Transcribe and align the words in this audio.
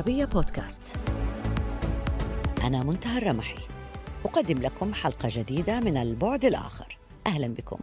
العربية 0.00 0.24
بودكاست. 0.24 0.96
أنا 2.62 2.84
منتهى 2.84 3.18
الرمحي. 3.18 3.58
أقدم 4.24 4.58
لكم 4.58 4.94
حلقة 4.94 5.28
جديدة 5.32 5.80
من 5.80 5.96
البعد 5.96 6.44
الآخر. 6.44 6.98
أهلا 7.26 7.46
بكم. 7.48 7.78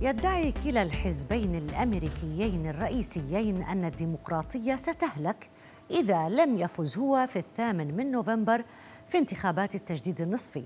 يدعي 0.00 0.52
كلا 0.52 0.82
الحزبين 0.82 1.54
الأمريكيين 1.54 2.66
الرئيسيين 2.66 3.62
أن 3.62 3.84
الديمقراطية 3.84 4.76
ستهلك 4.76 5.50
إذا 5.90 6.28
لم 6.28 6.58
يفز 6.58 6.98
هو 6.98 7.26
في 7.26 7.38
الثامن 7.38 7.96
من 7.96 8.10
نوفمبر 8.10 8.64
في 9.08 9.18
انتخابات 9.18 9.74
التجديد 9.74 10.20
النصفي. 10.20 10.64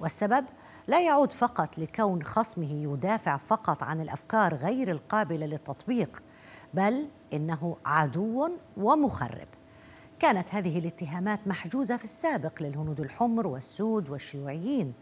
والسبب 0.00 0.44
لا 0.88 1.00
يعود 1.00 1.32
فقط 1.32 1.78
لكون 1.78 2.22
خصمه 2.22 2.72
يدافع 2.72 3.36
فقط 3.36 3.82
عن 3.82 4.00
الأفكار 4.00 4.54
غير 4.54 4.90
القابلة 4.90 5.46
للتطبيق 5.46 6.22
بل 6.74 7.08
إنه 7.32 7.76
عدو 7.84 8.50
ومخرب. 8.76 9.48
كانت 10.18 10.54
هذه 10.54 10.78
الاتهامات 10.78 11.40
محجوزة 11.46 11.96
في 11.96 12.04
السابق 12.04 12.62
للهنود 12.62 13.00
الحمر 13.00 13.46
والسود 13.46 14.10
والشيوعيين 14.10 14.94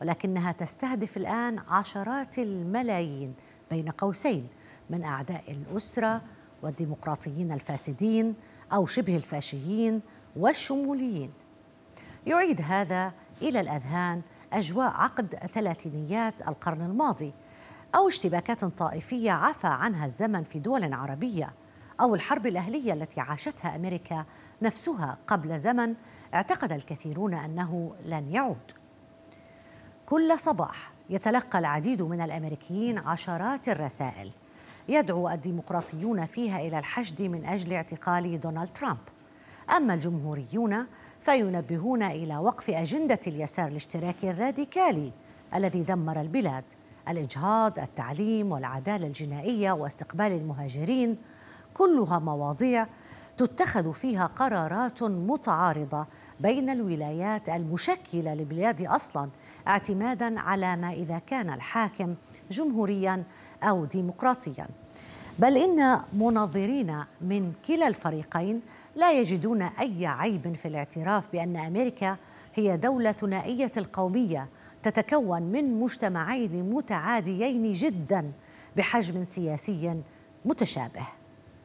ولكنها 0.00 0.52
تستهدف 0.52 1.16
الآن 1.16 1.58
عشرات 1.58 2.38
الملايين 2.38 3.34
بين 3.70 3.88
قوسين 3.88 4.48
من 4.90 5.04
أعداء 5.04 5.52
الأسرة 5.52 6.22
والديمقراطيين 6.62 7.52
الفاسدين 7.52 8.34
أو 8.72 8.86
شبه 8.86 9.16
الفاشيين 9.16 10.00
والشموليين. 10.36 11.32
يعيد 12.26 12.60
هذا 12.60 13.12
إلى 13.42 13.60
الأذهان 13.60 14.22
أجواء 14.52 14.90
عقد 14.90 15.34
ثلاثينيات 15.34 16.48
القرن 16.48 16.82
الماضي 16.82 17.32
أو 17.94 18.08
اشتباكات 18.08 18.64
طائفية 18.64 19.30
عفى 19.30 19.66
عنها 19.66 20.06
الزمن 20.06 20.42
في 20.42 20.58
دول 20.58 20.94
عربية 20.94 21.54
أو 22.00 22.14
الحرب 22.14 22.46
الأهلية 22.46 22.92
التي 22.92 23.20
عاشتها 23.20 23.76
أمريكا 23.76 24.24
نفسها 24.62 25.18
قبل 25.26 25.60
زمن 25.60 25.94
اعتقد 26.34 26.72
الكثيرون 26.72 27.34
أنه 27.34 27.94
لن 28.04 28.28
يعود. 28.32 28.72
كل 30.06 30.40
صباح 30.40 30.92
يتلقى 31.10 31.58
العديد 31.58 32.02
من 32.02 32.20
الأمريكيين 32.20 32.98
عشرات 32.98 33.68
الرسائل 33.68 34.30
يدعو 34.88 35.28
الديمقراطيون 35.28 36.26
فيها 36.26 36.60
إلى 36.60 36.78
الحشد 36.78 37.22
من 37.22 37.44
أجل 37.44 37.72
اعتقال 37.72 38.40
دونالد 38.40 38.68
ترامب. 38.68 38.98
أما 39.76 39.94
الجمهوريون 39.94 40.86
فينبهون 41.20 42.02
إلى 42.02 42.36
وقف 42.36 42.70
أجندة 42.70 43.20
اليسار 43.26 43.68
الاشتراكي 43.68 44.30
الراديكالي 44.30 45.12
الذي 45.54 45.82
دمر 45.82 46.20
البلاد. 46.20 46.64
الإجهاض 47.08 47.78
التعليم 47.78 48.52
والعدالة 48.52 49.06
الجنائية 49.06 49.72
واستقبال 49.72 50.32
المهاجرين 50.32 51.16
كلها 51.74 52.18
مواضيع 52.18 52.86
تتخذ 53.38 53.94
فيها 53.94 54.26
قرارات 54.26 55.02
متعارضة 55.02 56.06
بين 56.40 56.70
الولايات 56.70 57.48
المشكلة 57.48 58.34
للبلاد 58.34 58.82
أصلا 58.86 59.28
اعتمادا 59.68 60.40
على 60.40 60.76
ما 60.76 60.92
إذا 60.92 61.18
كان 61.18 61.50
الحاكم 61.50 62.14
جمهوريا 62.50 63.24
أو 63.62 63.84
ديمقراطيا. 63.84 64.68
بل 65.38 65.56
إن 65.56 66.00
مناظرين 66.12 67.04
من 67.20 67.52
كلا 67.66 67.88
الفريقين 67.88 68.60
لا 68.96 69.12
يجدون 69.12 69.62
أي 69.62 70.06
عيب 70.06 70.54
في 70.54 70.68
الاعتراف 70.68 71.32
بأن 71.32 71.56
أمريكا 71.56 72.16
هي 72.54 72.76
دولة 72.76 73.12
ثنائيه 73.12 73.72
القومية 73.76 74.48
تتكون 74.88 75.42
من 75.42 75.80
مجتمعين 75.80 76.70
متعاديين 76.70 77.72
جدا 77.72 78.32
بحجم 78.76 79.24
سياسي 79.24 80.02
متشابه. 80.44 81.06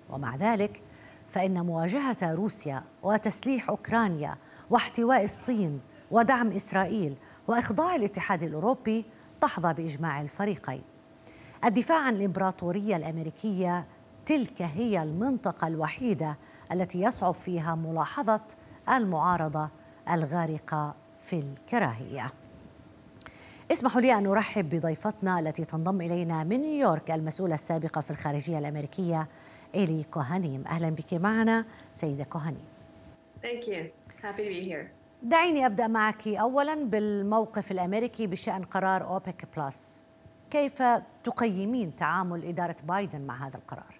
ومع 0.10 0.36
ذلك 0.36 0.82
فإن 1.30 1.66
مواجهة 1.66 2.18
روسيا 2.24 2.84
وتسليح 3.04 3.70
أوكرانيا 3.70 4.36
واحتواء 4.70 5.24
الصين 5.24 5.80
ودعم 6.12 6.48
إسرائيل 6.52 7.16
وإخضاع 7.48 7.96
الاتحاد 7.96 8.44
الأوروبي 8.44 9.06
تحظى 9.42 9.74
بإجماع 9.74 10.22
الفريقين. 10.22 10.82
الدفاع 11.66 12.06
عن 12.06 12.16
الإمبراطورية 12.16 12.96
الأمريكية 12.96 13.88
تلك 14.26 14.62
هي 14.62 15.04
المنطقة 15.04 15.68
الوحيدة 15.68 16.38
التي 16.72 17.02
يصعب 17.02 17.34
فيها 17.36 17.76
ملاحظة 17.76 18.42
المعارضة 18.90 19.70
الغارقة 20.10 20.96
في 21.26 21.40
الكراهية. 21.40 22.43
اسمحوا 23.72 24.02
لي 24.02 24.14
أن 24.18 24.28
أرحب 24.28 24.70
بضيفتنا 24.70 25.40
التي 25.40 25.66
تنضم 25.66 26.02
إلينا 26.02 26.44
من 26.44 26.62
نيويورك 26.62 27.12
المسؤولة 27.12 27.56
السابقة 27.56 28.02
في 28.02 28.12
الخارجية 28.12 28.60
الأمريكية 28.60 29.28
إيلي 29.76 30.04
كوهانيم 30.04 30.64
أهلا 30.68 30.90
بك 30.90 31.14
معنا 31.14 31.66
سيدة 31.94 32.24
كوهانيم 32.24 32.66
Thank 33.44 33.68
you. 33.68 33.82
Happy 34.24 34.44
to 34.44 34.50
be 34.50 34.70
here. 34.72 34.88
دعيني 35.24 35.66
أبدأ 35.66 35.88
معك 35.88 36.28
أولا 36.28 36.76
بالموقف 36.76 37.72
الأمريكي 37.72 38.28
بشأن 38.28 38.64
قرار 38.64 39.04
أوبك 39.04 39.48
بلس 39.58 40.04
كيف 40.52 40.84
تقيمين 41.24 41.96
تعامل 41.96 42.46
إدارة 42.46 42.76
بايدن 42.84 43.22
مع 43.22 43.48
هذا 43.48 43.58
القرار؟ 43.58 43.96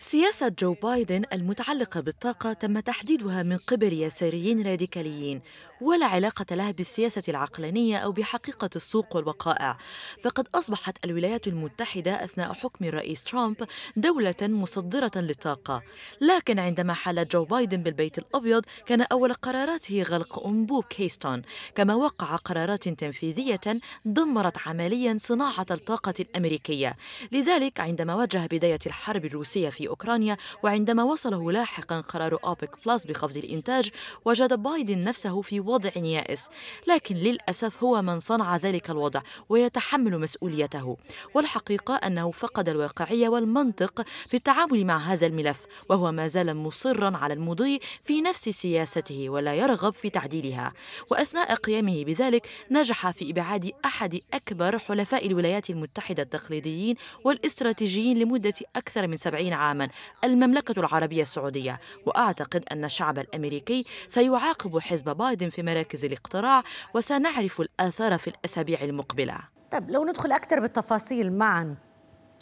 سياسة 0.00 0.48
جو 0.58 0.74
بايدن 0.74 1.24
المتعلقة 1.32 2.00
بالطاقة 2.00 2.52
تم 2.52 2.80
تحديدها 2.80 3.42
من 3.42 3.56
قبل 3.56 4.02
يساريين 4.02 4.66
راديكاليين 4.66 5.40
ولا 5.80 6.06
علاقة 6.06 6.54
لها 6.54 6.70
بالسياسة 6.70 7.22
العقلانية 7.28 7.96
أو 7.98 8.12
بحقيقة 8.12 8.70
السوق 8.76 9.16
والوقائع. 9.16 9.78
فقد 10.24 10.48
أصبحت 10.54 11.04
الولايات 11.04 11.46
المتحدة 11.46 12.24
أثناء 12.24 12.52
حكم 12.52 12.84
الرئيس 12.84 13.24
ترامب 13.24 13.56
دولة 13.96 14.34
مصدرة 14.42 15.10
للطاقة. 15.16 15.82
لكن 16.20 16.58
عندما 16.58 16.94
حل 16.94 17.28
جو 17.28 17.44
بايدن 17.44 17.82
بالبيت 17.82 18.18
الأبيض 18.18 18.64
كان 18.86 19.02
أول 19.02 19.34
قراراته 19.34 20.02
غلق 20.02 20.46
أنبوب 20.46 20.84
كيستون. 20.84 21.42
كما 21.74 21.94
وقع 21.94 22.36
قرارات 22.36 22.88
تنفيذية 22.88 23.80
دمرت 24.04 24.58
عمليا 24.66 25.16
صناعة 25.18 25.66
الطاقة 25.70 26.14
الأمريكية. 26.20 26.87
لذلك 27.32 27.80
عندما 27.80 28.14
واجه 28.14 28.46
بداية 28.46 28.78
الحرب 28.86 29.24
الروسية 29.24 29.68
في 29.68 29.88
أوكرانيا 29.88 30.36
وعندما 30.62 31.04
وصله 31.04 31.52
لاحقا 31.52 32.00
قرار 32.00 32.38
أوبك 32.44 32.70
بلس 32.86 33.04
بخفض 33.04 33.36
الإنتاج 33.36 33.90
وجد 34.24 34.62
بايدن 34.62 35.04
نفسه 35.04 35.42
في 35.42 35.60
وضع 35.60 35.90
يائس. 35.96 36.48
لكن 36.86 37.16
للأسف 37.16 37.82
هو 37.84 38.02
من 38.02 38.20
صنع 38.20 38.56
ذلك 38.56 38.90
الوضع 38.90 39.20
ويتحمل 39.48 40.18
مسؤوليته. 40.18 40.96
والحقيقة 41.34 41.94
أنه 41.94 42.30
فقد 42.30 42.68
الواقعية 42.68 43.28
والمنطق 43.28 44.02
في 44.28 44.34
التعامل 44.34 44.86
مع 44.86 44.98
هذا 44.98 45.26
الملف 45.26 45.66
وهو 45.88 46.12
ما 46.12 46.28
زال 46.28 46.56
مصرا 46.56 47.16
على 47.16 47.34
المضي 47.34 47.80
في 48.04 48.20
نفس 48.20 48.48
سياسته 48.48 49.30
ولا 49.30 49.54
يرغب 49.54 49.92
في 49.92 50.10
تعديلها. 50.10 50.72
وأثناء 51.10 51.54
قيامه 51.54 52.04
بذلك 52.04 52.48
نجح 52.70 53.10
في 53.10 53.30
إبعاد 53.30 53.70
أحد 53.84 54.20
أكبر 54.34 54.78
حلفاء 54.78 55.26
الولايات 55.26 55.70
المتحدة 55.70 56.22
التقليديين 56.22 56.77
والإستراتيجيين 57.24 58.18
لمدة 58.18 58.54
أكثر 58.76 59.06
من 59.06 59.16
سبعين 59.16 59.52
عاما 59.52 59.88
المملكة 60.24 60.80
العربية 60.80 61.22
السعودية. 61.22 61.80
وأعتقد 62.06 62.64
أن 62.72 62.84
الشعب 62.84 63.18
الأمريكي 63.18 63.84
سيعاقب 64.08 64.78
حزب 64.78 65.16
بايدن 65.16 65.48
في 65.48 65.62
مراكز 65.62 66.04
الاقتراع 66.04 66.62
وسنعرف 66.94 67.60
الآثار 67.60 68.18
في 68.18 68.28
الأسابيع 68.30 68.82
المقبلة. 68.82 69.38
طيب 69.72 69.90
لو 69.90 70.04
ندخل 70.04 70.32
أكثر 70.32 70.60
بالتفاصيل 70.60 71.32
معا 71.32 71.76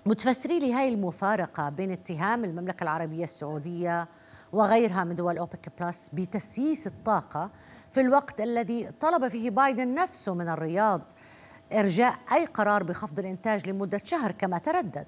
متفسري 0.06 0.58
لي 0.58 0.72
هاي 0.72 0.88
المفارقة 0.88 1.68
بين 1.68 1.90
اتهام 1.90 2.44
المملكة 2.44 2.84
العربية 2.84 3.24
السعودية 3.24 4.08
وغيرها 4.52 5.04
من 5.04 5.14
دول 5.14 5.38
أوبك 5.38 5.72
بلس 5.80 6.10
بتسييس 6.12 6.86
الطاقة 6.86 7.50
في 7.92 8.00
الوقت 8.00 8.40
الذي 8.40 8.90
طلب 9.00 9.28
فيه 9.28 9.50
بايدن 9.50 9.94
نفسه 9.94 10.34
من 10.34 10.48
الرياض 10.48 11.12
إرجاء 11.72 12.18
أي 12.32 12.46
قرار 12.46 12.82
بخفض 12.82 13.18
الإنتاج 13.18 13.68
لمدة 13.68 14.00
شهر 14.04 14.32
كما 14.32 14.58
تردد. 14.58 15.06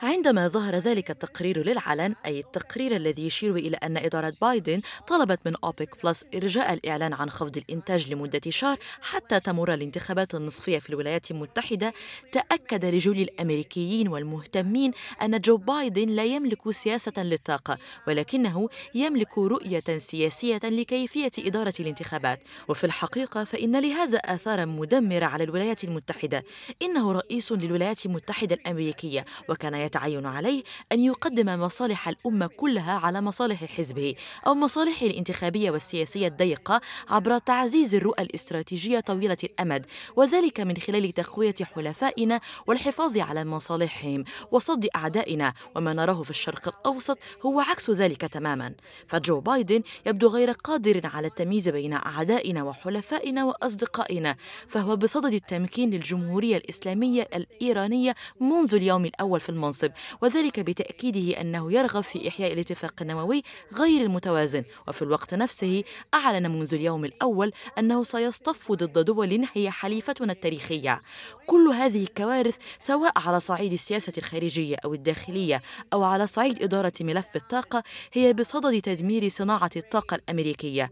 عندما 0.00 0.48
ظهر 0.48 0.76
ذلك 0.76 1.10
التقرير 1.10 1.66
للعلن 1.66 2.14
أي 2.26 2.40
التقرير 2.40 2.96
الذي 2.96 3.26
يشير 3.26 3.56
إلى 3.56 3.76
أن 3.76 3.96
إدارة 3.96 4.32
بايدن 4.40 4.80
طلبت 5.06 5.40
من 5.46 5.54
أوبك 5.64 6.04
بلس 6.04 6.24
إرجاء 6.34 6.72
الإعلان 6.72 7.12
عن 7.12 7.30
خفض 7.30 7.56
الإنتاج 7.56 8.12
لمدة 8.12 8.40
شهر 8.48 8.78
حتى 9.02 9.40
تمر 9.40 9.74
الانتخابات 9.74 10.34
النصفية 10.34 10.78
في 10.78 10.90
الولايات 10.90 11.30
المتحدة. 11.30 11.92
تأكد 12.32 12.84
لجل 12.84 13.20
الأمريكيين 13.20 14.08
والمهتمين 14.08 14.92
أن 15.22 15.40
جو 15.40 15.56
بايدن 15.56 16.08
لا 16.08 16.24
يملك 16.24 16.70
سياسة 16.70 17.22
للطاقة 17.22 17.78
ولكنه 18.08 18.68
يملك 18.94 19.38
رؤية 19.38 19.98
سياسية 19.98 20.60
لكيفية 20.64 21.30
إدارة 21.38 21.74
الانتخابات. 21.80 22.40
وفي 22.68 22.84
الحقيقة 22.84 23.44
فإن 23.44 23.80
لهذا 23.80 24.18
آثارا 24.18 24.64
مدمرة 24.64 25.24
على 25.24 25.44
الولايات 25.44 25.84
المتحدة. 25.84 26.44
فإنه 26.80 27.12
رئيس 27.12 27.52
للولايات 27.52 28.06
المتحدة 28.06 28.54
الأمريكية 28.54 29.24
وكان 29.48 29.74
يتعين 29.74 30.26
عليه 30.26 30.62
أن 30.92 31.00
يقدم 31.00 31.60
مصالح 31.60 32.08
الأمة 32.08 32.46
كلها 32.46 32.92
على 32.92 33.20
مصالح 33.20 33.64
حزبه 33.64 34.14
أو 34.46 34.54
مصالحه 34.54 35.06
الانتخابية 35.06 35.70
والسياسية 35.70 36.28
الضيقة 36.28 36.80
عبر 37.08 37.38
تعزيز 37.38 37.94
الرؤى 37.94 38.22
الاستراتيجية 38.22 39.00
طويلة 39.00 39.36
الأمد 39.44 39.86
وذلك 40.16 40.60
من 40.60 40.76
خلال 40.76 41.12
تقوية 41.12 41.54
حلفائنا 41.62 42.40
والحفاظ 42.66 43.18
على 43.18 43.44
مصالحهم 43.44 44.24
وصد 44.50 44.86
أعدائنا 44.96 45.52
وما 45.76 45.92
نراه 45.92 46.22
في 46.22 46.30
الشرق 46.30 46.68
الأوسط 46.68 47.18
هو 47.46 47.60
عكس 47.60 47.90
ذلك 47.90 48.20
تماما. 48.20 48.74
فجو 49.06 49.40
بايدن 49.40 49.82
يبدو 50.06 50.28
غير 50.28 50.50
قادر 50.50 51.00
على 51.04 51.26
التمييز 51.26 51.68
بين 51.68 51.92
أعدائنا 51.92 52.62
وحلفائنا 52.62 53.44
وأصدقائنا 53.44 54.36
فهو 54.68 54.96
بصدد 54.96 55.34
التمكين 55.34 55.90
للجمهورية 55.90 56.56
الإسلامية 56.70 57.28
الإيرانية 57.34 58.14
منذ 58.40 58.74
اليوم 58.74 59.04
الأول 59.04 59.40
في 59.40 59.48
المنصب 59.48 59.90
وذلك 60.22 60.60
بتأكيده 60.60 61.40
أنه 61.40 61.72
يرغب 61.72 62.00
في 62.00 62.28
إحياء 62.28 62.52
الاتفاق 62.52 62.94
النووي 63.00 63.42
غير 63.74 64.02
المتوازن. 64.02 64.64
وفي 64.88 65.02
الوقت 65.02 65.34
نفسه 65.34 65.84
أعلن 66.14 66.50
منذ 66.50 66.74
اليوم 66.74 67.04
الأول 67.04 67.52
أنه 67.78 68.04
سيصطف 68.04 68.72
ضد 68.72 68.98
دول 68.98 69.46
هي 69.54 69.70
حليفتنا 69.70 70.32
التاريخية. 70.32 71.00
كل 71.46 71.68
هذه 71.68 72.02
الكوارث 72.02 72.56
سواء 72.78 73.12
على 73.16 73.40
صعيد 73.40 73.72
السياسة 73.72 74.12
الخارجية 74.18 74.76
أو 74.84 74.94
الداخلية 74.94 75.62
أو 75.92 76.02
على 76.02 76.26
صعيد 76.26 76.62
إدارة 76.62 76.92
ملف 77.00 77.36
الطاقة 77.36 77.82
هي 78.12 78.32
بصدد 78.32 78.80
تدمير 78.80 79.28
صناعة 79.28 79.70
الطاقة 79.76 80.14
الأمريكية. 80.14 80.90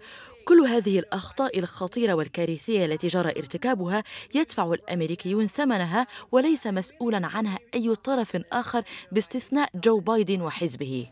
كل 0.49 0.61
هذه 0.61 0.99
الأخطاء 0.99 1.59
الخطيرة 1.59 2.15
والكارثية 2.15 2.85
التي 2.85 3.06
جرى 3.06 3.31
ارتكابها 3.31 4.03
يدفع 4.35 4.73
الأمريكيون 4.73 5.47
ثمنها 5.47 6.06
وليس 6.33 6.67
مسؤولا 6.67 7.27
عنها 7.27 7.59
أي 7.75 7.95
طرف 7.95 8.43
آخر 8.53 8.83
باستثناء 9.12 9.69
جو 9.75 10.00
بايدن 10.00 10.43
وحزبه. 10.43 11.11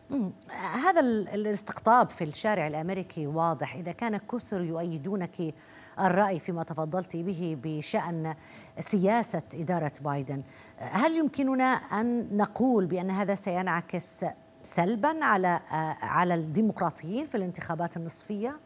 هذا 0.85 1.01
الاستقطاب 1.35 2.11
في 2.11 2.25
الشارع 2.25 2.67
الأمريكي 2.67 3.27
واضح. 3.27 3.75
إذا 3.75 3.93
كان 3.93 4.17
كثر 4.17 4.61
يؤيدونك 4.61 5.55
الرأي 6.01 6.39
فيما 6.39 6.63
تفضلت 6.63 7.17
به 7.17 7.59
بشأن 7.63 8.35
سياسة 8.79 9.43
إدارة 9.55 9.93
بايدن 10.01 10.43
هل 10.79 11.17
يمكننا 11.17 11.65
أن 11.75 12.37
نقول 12.37 12.87
بأن 12.87 13.11
هذا 13.11 13.35
سينعكس 13.35 14.25
سلبا 14.63 15.25
على 15.25 15.61
على 16.01 16.35
الديمقراطيين 16.35 17.27
في 17.27 17.37
الانتخابات 17.37 17.97
النصفية؟ 17.97 18.66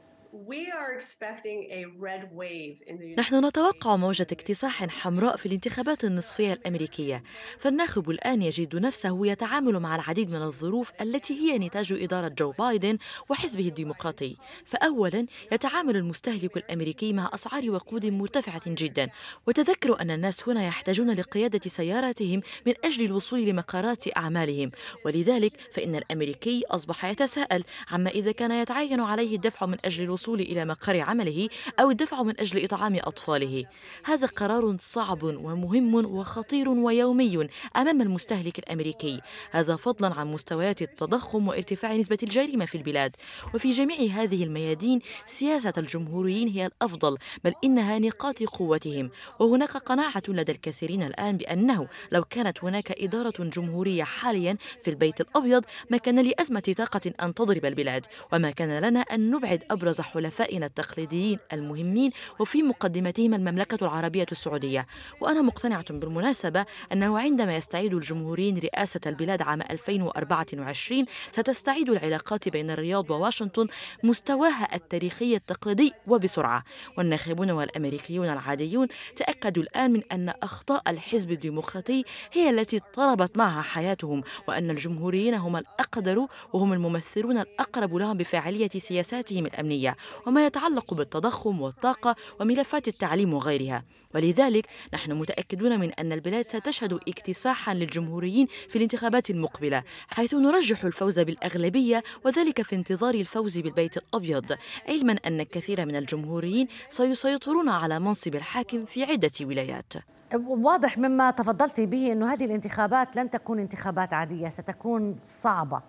نحن 3.19 3.45
نتوقع 3.45 3.97
موجة 3.97 4.27
اكتساح 4.33 4.87
حمراء 4.87 5.37
في 5.37 5.47
الانتخابات 5.47 6.05
النصفية 6.05 6.53
الأمريكية. 6.53 7.23
فالناخب 7.59 8.11
الآن 8.11 8.43
يجد 8.43 8.77
نفسه 8.77 9.27
يتعامل 9.27 9.79
مع 9.79 9.95
العديد 9.95 10.31
من 10.31 10.43
الظروف 10.43 10.93
التي 11.01 11.35
هي 11.35 11.59
نتاج 11.59 11.93
إدارة 11.93 12.29
جو 12.29 12.53
بايدن 12.53 12.99
وحزبه 13.29 13.69
الديمقراطي. 13.69 14.37
فأولا 14.65 15.27
يتعامل 15.53 15.97
المستهلك 15.97 16.57
الأمريكي 16.57 17.13
مع 17.13 17.31
أسعار 17.35 17.71
وقود 17.71 18.07
مرتفعة 18.07 18.63
جدا. 18.67 19.09
وتذكروا 19.47 20.03
أن 20.03 20.11
الناس 20.11 20.49
هنا 20.49 20.67
يحتاجون 20.67 21.11
لقيادة 21.11 21.71
سياراتهم 21.71 22.43
من 22.67 22.75
أجل 22.85 23.05
الوصول 23.05 23.41
لمقرات 23.41 24.17
أعمالهم. 24.17 24.71
ولذلك 25.05 25.53
فإن 25.73 25.97
الأمريكي 25.97 26.65
أصبح 26.67 27.05
يتساءل 27.05 27.65
عما 27.91 28.11
إذا 28.11 28.33
كان 28.33 28.51
يتعين 28.51 29.01
عليه 29.01 29.37
الدفع 29.37 29.67
من 29.67 29.79
أجل 29.85 30.05
الوصول 30.05 30.20
الوصول 30.21 30.41
إلى 30.41 30.65
مقر 30.65 31.01
عمله 31.01 31.49
أو 31.81 31.91
الدفع 31.91 32.23
من 32.23 32.41
أجل 32.41 32.65
إطعام 32.65 32.97
أطفاله. 32.97 33.65
هذا 34.05 34.27
قرار 34.27 34.77
صعب 34.81 35.23
ومهم 35.23 35.95
وخطير 35.95 36.69
ويومي 36.69 37.49
أمام 37.77 38.03
المستهلك 38.03 38.59
الأمريكي. 38.59 39.21
هذا 39.51 39.77
فضلا 39.77 40.15
عن 40.15 40.27
مستويات 40.27 40.83
التضخم 40.83 41.49
وارتفاع 41.49 41.97
نسبة 41.97 42.19
الجريمة 42.23 42.65
في 42.65 42.75
البلاد. 42.75 43.17
وفي 43.55 43.71
جميع 43.71 43.99
هذه 43.99 44.45
الميادين 44.45 45.01
سياسة 45.27 45.73
الجمهوريين 45.79 46.49
هي 46.49 46.67
الأفضل 46.67 47.17
بل 47.45 47.55
إنها 47.65 47.99
نقاط 47.99 48.43
قوتهم. 48.43 49.11
وهناك 49.39 49.77
قناعة 49.77 50.23
لدى 50.29 50.53
الكثيرين 50.53 51.03
الآن 51.03 51.37
بأنه 51.37 51.89
لو 52.13 52.25
كانت 52.25 52.65
هناك 52.65 53.03
إدارة 53.03 53.45
جمهورية 53.45 54.05
حاليا 54.05 54.57
في 54.83 54.91
البيت 54.91 55.21
الأبيض 55.21 55.65
ما 55.91 55.97
كان 55.97 56.21
لأزمة 56.21 56.75
طاقة 56.79 57.13
أن 57.23 57.35
تضرب 57.35 57.65
البلاد. 57.65 58.07
وما 58.33 58.51
كان 58.51 58.79
لنا 58.79 59.01
أن 59.01 59.31
نبعد 59.31 59.65
أبرز 59.71 60.01
حلفائنا 60.13 60.67
التقليديين 60.67 61.39
المهمين 61.53 62.11
وفي 62.39 62.63
مقدمتهم 62.63 63.35
المملكة 63.35 63.85
العربية 63.85 64.27
السعودية. 64.33 64.87
وأنا 65.21 65.43
مقتنعة 65.43 65.85
بالمناسبة 65.93 66.67
أنه 66.93 67.19
عندما 67.19 67.57
يستعيد 67.57 67.95
الجمهوريين 67.95 68.59
رئاسة 68.59 69.01
البلاد 69.07 69.43
عام 69.43 69.63
2024 69.63 71.05
ستستعيد 71.33 71.91
العلاقات 71.91 72.49
بين 72.49 72.71
الرياض 72.71 73.11
وواشنطن 73.11 73.67
مستواها 74.05 74.75
التاريخي 74.75 75.37
التقليدي 75.37 75.93
وبسرعة. 76.07 76.65
والناخبون 76.99 77.51
والأمريكيون 77.51 78.29
العاديون 78.29 78.89
تأكدوا 79.17 79.63
الآن 79.63 79.93
من 79.93 80.03
أن 80.13 80.33
أخطاء 80.43 80.83
الحزب 80.89 81.31
الديمقراطي 81.31 82.05
هي 82.33 82.51
التي 82.51 82.77
اضطربت 82.77 83.37
معها 83.37 83.63
حياتهم 83.63 84.23
وأن 84.49 84.71
الجمهوريين 84.71 85.35
هم 85.35 85.57
الأقدر 85.57 86.27
وهم 86.53 86.73
الممثلون 86.73 87.39
الأقرب 87.39 87.95
لهم 87.95 88.17
بفاعلية 88.17 88.69
سياساتهم 88.69 89.47
الأمنية. 89.47 89.97
وما 90.27 90.47
يتعلق 90.47 90.95
بالتضخم 90.95 91.61
والطاقة 91.61 92.17
وملفات 92.41 92.89
التعليم 92.89 93.35
وغيرها. 93.35 93.85
ولذلك 94.15 94.67
نحن 94.95 95.13
متأكدون 95.13 95.81
من 95.81 95.93
أن 95.93 96.13
البلاد 96.13 96.45
ستشهد 96.45 96.93
اكتساحا 96.93 97.75
للجمهوريين 97.75 98.47
في 98.47 98.77
الانتخابات 98.77 99.31
المقبلة 99.31 99.83
حيث 100.09 100.35
نرجح 100.35 100.85
الفوز 100.85 101.21
بالأغلبية 101.21 102.03
وذلك 102.25 102.63
في 102.63 102.77
انتظار 102.77 103.15
الفوز 103.15 103.59
بالبيت 103.59 103.97
الأبيض. 103.97 104.53
علما 104.89 105.13
أن 105.27 105.41
الكثير 105.41 105.87
من 105.87 105.97
الجمهوريين 105.97 106.69
سيسيطرون 106.89 107.69
على 107.69 108.01
منصب 108.01 108.35
الحاكم 108.35 108.85
في 108.85 109.05
عدة 109.05 109.31
ولايات. 109.41 109.93
واضح 110.35 110.99
مما 110.99 111.31
تفضلت 111.31 111.81
به 111.81 112.13
أن 112.13 112.23
هذه 112.23 112.45
الانتخابات 112.45 113.17
لن 113.17 113.31
تكون 113.31 113.59
انتخابات 113.59 114.13
عادية 114.13 114.49
ستكون 114.49 115.19
صعبة. 115.23 115.83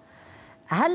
هل 0.73 0.91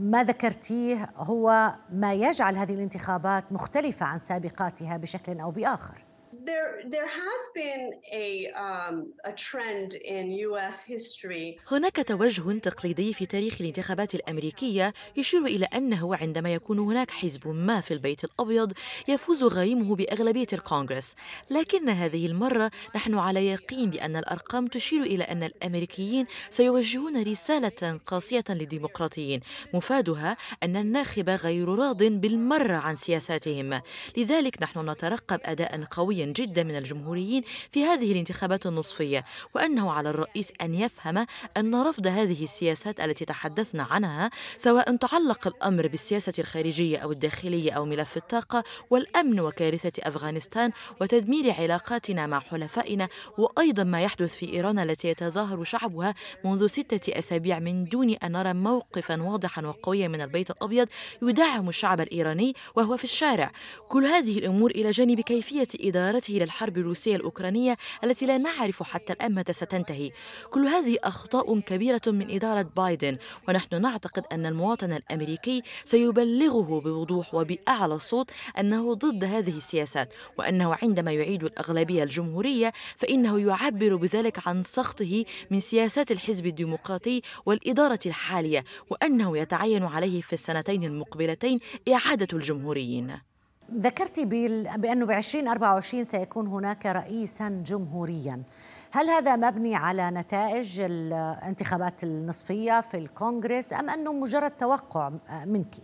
ما 0.00 0.24
ذكرتيه 0.24 1.10
هو 1.16 1.74
ما 1.92 2.12
يجعل 2.12 2.56
هذه 2.56 2.74
الانتخابات 2.74 3.52
مختلفة 3.52 4.06
عن 4.06 4.18
سابقاتها 4.18 4.96
بشكل 4.96 5.40
أو 5.40 5.50
بآخر؟ 5.50 6.09
There, 6.50 6.72
there 6.96 7.10
has 7.22 7.42
been 7.60 7.82
a, 8.24 8.28
um, 8.66 8.94
a 9.24 9.32
trend 9.46 9.94
in 9.94 10.24
US 10.48 10.82
history. 10.82 11.58
هناك 11.70 11.96
توجه 11.96 12.58
تقليدي 12.58 13.12
في 13.12 13.26
تاريخ 13.26 13.56
الانتخابات 13.60 14.14
الأمريكية 14.14 14.92
يشير 15.16 15.44
إلى 15.46 15.64
أنه 15.64 16.16
عندما 16.16 16.54
يكون 16.54 16.78
هناك 16.78 17.10
حزب 17.10 17.48
ما 17.48 17.80
في 17.80 17.94
البيت 17.94 18.24
الأبيض 18.24 18.72
يفوز 19.08 19.44
غريمه 19.44 19.96
بأغلبية 19.96 20.46
الكونغرس 20.52 21.16
لكن 21.50 21.88
هذه 21.88 22.26
المرة 22.26 22.70
نحن 22.96 23.14
على 23.14 23.46
يقين 23.46 23.90
بأن 23.90 24.16
الأرقام 24.16 24.66
تشير 24.66 25.02
إلى 25.02 25.24
أن 25.24 25.42
الأمريكيين 25.42 26.26
سيوجهون 26.50 27.22
رسالة 27.22 28.00
قاسية 28.06 28.44
للديمقراطيين 28.48 29.40
مفادها 29.74 30.36
أن 30.62 30.76
الناخب 30.76 31.28
غير 31.28 31.68
راض 31.68 32.02
بالمرة 32.02 32.76
عن 32.76 32.94
سياساتهم 32.96 33.80
لذلك 34.16 34.62
نحن 34.62 34.90
نترقب 34.90 35.40
أداء 35.44 35.84
قويا 35.90 36.26
جدا 36.26 36.39
من 36.48 36.76
الجمهوريين 36.76 37.42
في 37.72 37.84
هذه 37.84 38.12
الانتخابات 38.12 38.66
النصفية 38.66 39.24
وأنه 39.54 39.92
على 39.92 40.10
الرئيس 40.10 40.52
أن 40.62 40.74
يفهم 40.74 41.26
أن 41.56 41.82
رفض 41.82 42.06
هذه 42.06 42.44
السياسات 42.44 43.00
التي 43.00 43.24
تحدثنا 43.24 43.82
عنها 43.82 44.30
سواء 44.56 44.96
تعلق 44.96 45.46
الأمر 45.46 45.86
بالسياسة 45.86 46.32
الخارجية 46.38 46.98
أو 46.98 47.12
الداخلية 47.12 47.72
أو 47.72 47.84
ملف 47.84 48.16
الطاقة 48.16 48.64
والأمن 48.90 49.40
وكارثة 49.40 49.92
أفغانستان 50.02 50.72
وتدمير 51.00 51.52
علاقاتنا 51.52 52.26
مع 52.26 52.40
حلفائنا 52.40 53.08
وأيضا 53.38 53.84
ما 53.84 54.02
يحدث 54.02 54.34
في 54.34 54.52
إيران 54.52 54.78
التي 54.78 55.08
يتظاهر 55.08 55.64
شعبها 55.64 56.14
منذ 56.44 56.66
ستة 56.66 57.18
أسابيع 57.18 57.58
من 57.58 57.84
دون 57.84 58.10
أن 58.10 58.32
نرى 58.32 58.52
موقفا 58.52 59.22
واضحا 59.22 59.66
وقويا 59.66 60.08
من 60.08 60.20
البيت 60.20 60.50
الأبيض 60.50 60.88
يدعم 61.22 61.68
الشعب 61.68 62.00
الإيراني 62.00 62.54
وهو 62.76 62.96
في 62.96 63.04
الشارع. 63.04 63.52
كل 63.88 64.04
هذه 64.04 64.38
الأمور 64.38 64.70
إلى 64.70 64.90
جانب 64.90 65.20
كيفية 65.20 65.68
إدارة 65.80 66.22
إدارته 66.30 66.44
للحرب 66.44 66.78
الروسية 66.78 67.16
الأوكرانية 67.16 67.76
التي 68.04 68.26
لا 68.26 68.38
نعرف 68.38 68.82
حتى 68.82 69.12
الآن 69.12 69.34
متى 69.34 69.52
ستنتهي. 69.52 70.10
كل 70.50 70.66
هذه 70.66 70.98
أخطاء 71.04 71.60
كبيرة 71.60 72.00
من 72.06 72.30
إدارة 72.30 72.62
بايدن 72.76 73.18
ونحن 73.48 73.82
نعتقد 73.82 74.24
أن 74.32 74.46
المواطن 74.46 74.92
الأمريكي 74.92 75.62
سيبلغه 75.84 76.80
بوضوح 76.80 77.34
وبأعلى 77.34 77.98
صوت 77.98 78.30
أنه 78.58 78.94
ضد 78.94 79.24
هذه 79.24 79.56
السياسات 79.56 80.14
وأنه 80.38 80.76
عندما 80.82 81.12
يعيد 81.12 81.44
الأغلبية 81.44 82.02
الجمهورية 82.02 82.72
فإنه 82.96 83.40
يعبر 83.40 83.96
بذلك 83.96 84.48
عن 84.48 84.62
سخطه 84.62 85.24
من 85.50 85.60
سياسات 85.60 86.10
الحزب 86.10 86.46
الديمقراطي 86.46 87.22
والإدارة 87.46 88.00
الحالية 88.06 88.64
وأنه 88.90 89.38
يتعين 89.38 89.84
عليه 89.84 90.20
في 90.20 90.32
السنتين 90.32 90.84
المقبلتين 90.84 91.60
إعادة 91.88 92.28
الجمهوريين. 92.32 93.29
ذكرت 93.74 94.20
بأنه 94.20 95.06
ب 95.06 95.10
2024 95.10 96.04
سيكون 96.04 96.46
هناك 96.46 96.86
رئيسا 96.86 97.48
جمهوريا 97.66 98.42
هل 98.90 99.10
هذا 99.10 99.36
مبني 99.36 99.76
على 99.76 100.10
نتائج 100.10 100.80
الانتخابات 100.80 102.04
النصفية 102.04 102.80
في 102.80 102.96
الكونغرس 102.96 103.72
أم 103.72 103.90
أنه 103.90 104.12
مجرد 104.12 104.50
توقع 104.50 105.10
منك؟ 105.46 105.74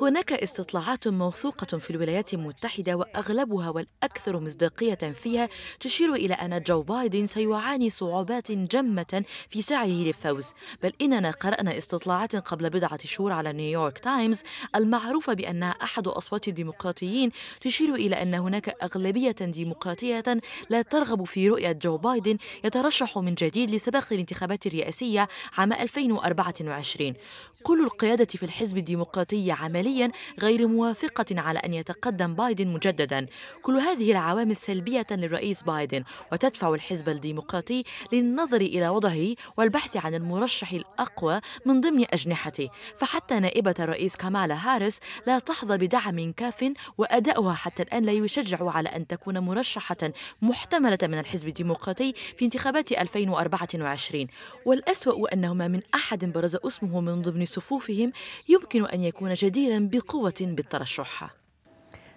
هناك 0.00 0.32
استطلاعات 0.32 1.08
موثوقة 1.08 1.78
في 1.78 1.90
الولايات 1.90 2.34
المتحدة 2.34 2.94
وأغلبها 2.94 3.70
والأكثر 3.70 4.40
مصداقية 4.40 4.94
فيها 4.94 5.48
تشير 5.80 6.14
إلى 6.14 6.34
أن 6.34 6.62
جو 6.62 6.82
بايدن 6.82 7.26
سيعاني 7.26 7.90
صعوبات 7.90 8.52
جمة 8.52 9.24
في 9.48 9.62
سعيه 9.62 10.04
للفوز. 10.04 10.52
بل 10.82 10.92
إننا 11.02 11.30
قرأنا 11.30 11.78
استطلاعات 11.78 12.36
قبل 12.36 12.70
بضعة 12.70 12.98
شهور 13.04 13.32
على 13.32 13.52
نيويورك 13.52 13.98
تايمز 13.98 14.42
المعروفة 14.76 15.34
بأنها 15.34 15.70
أحد 15.70 16.08
أصوات 16.08 16.48
الديمقراطيين 16.48 17.30
تشير 17.60 17.94
إلى 17.94 18.22
أن 18.22 18.34
هناك 18.34 18.68
أغلبية 18.82 19.36
ديمقراطية 19.40 20.24
لا 20.70 20.82
ترغب 20.82 21.24
في 21.24 21.48
رؤية 21.48 21.72
جو 21.72 21.96
بايدن 21.96 22.36
يترشح 22.64 23.18
من 23.18 23.34
جديد 23.34 23.70
لسباق 23.70 24.12
الانتخابات 24.12 24.66
الرئاسية 24.66 25.21
عام 25.56 25.72
2024 25.72 27.14
كل 27.62 27.84
القيادة 27.84 28.24
في 28.24 28.42
الحزب 28.42 28.78
الديمقراطي 28.78 29.52
عمليا 29.52 30.12
غير 30.40 30.66
موافقة 30.66 31.40
على 31.40 31.58
أن 31.58 31.74
يتقدم 31.74 32.34
بايدن 32.34 32.68
مجددا. 32.68 33.26
كل 33.62 33.76
هذه 33.76 34.12
العوامل 34.12 34.56
سلبية 34.56 35.06
للرئيس 35.10 35.62
بايدن 35.62 36.04
وتدفع 36.32 36.74
الحزب 36.74 37.08
الديمقراطي 37.08 37.84
للنظر 38.12 38.60
إلى 38.60 38.88
وضعه 38.88 39.34
والبحث 39.56 39.96
عن 39.96 40.14
المرشح 40.14 40.72
الأقوى 40.72 41.40
من 41.66 41.80
ضمن 41.80 42.04
أجنحته. 42.12 42.68
فحتى 42.96 43.40
نائبة 43.40 43.74
الرئيس 43.78 44.16
كامالا 44.16 44.54
هاريس 44.54 45.00
لا 45.26 45.38
تحظى 45.38 45.78
بدعم 45.78 46.32
كاف 46.32 46.72
وأداؤها 46.98 47.54
حتى 47.54 47.82
الآن 47.82 48.02
لا 48.02 48.12
يشجع 48.12 48.70
على 48.70 48.88
أن 48.88 49.06
تكون 49.06 49.38
مرشحة 49.38 49.96
محتملة 50.42 50.98
من 51.02 51.18
الحزب 51.18 51.48
الديمقراطي 51.48 52.12
في 52.12 52.44
انتخابات 52.44 52.92
2024 52.92 54.26
والأسوأ 54.66 55.11
الأسوأ 55.12 55.32
أنه 55.32 55.54
ما 55.54 55.68
من 55.68 55.80
أحد 55.94 56.24
برز 56.24 56.56
اسمه 56.56 57.00
من 57.00 57.22
ضمن 57.22 57.44
صفوفهم 57.44 58.12
يمكن 58.48 58.86
أن 58.86 59.00
يكون 59.00 59.34
جديرا 59.34 59.88
بقوة 59.92 60.34
بالترشح. 60.40 61.41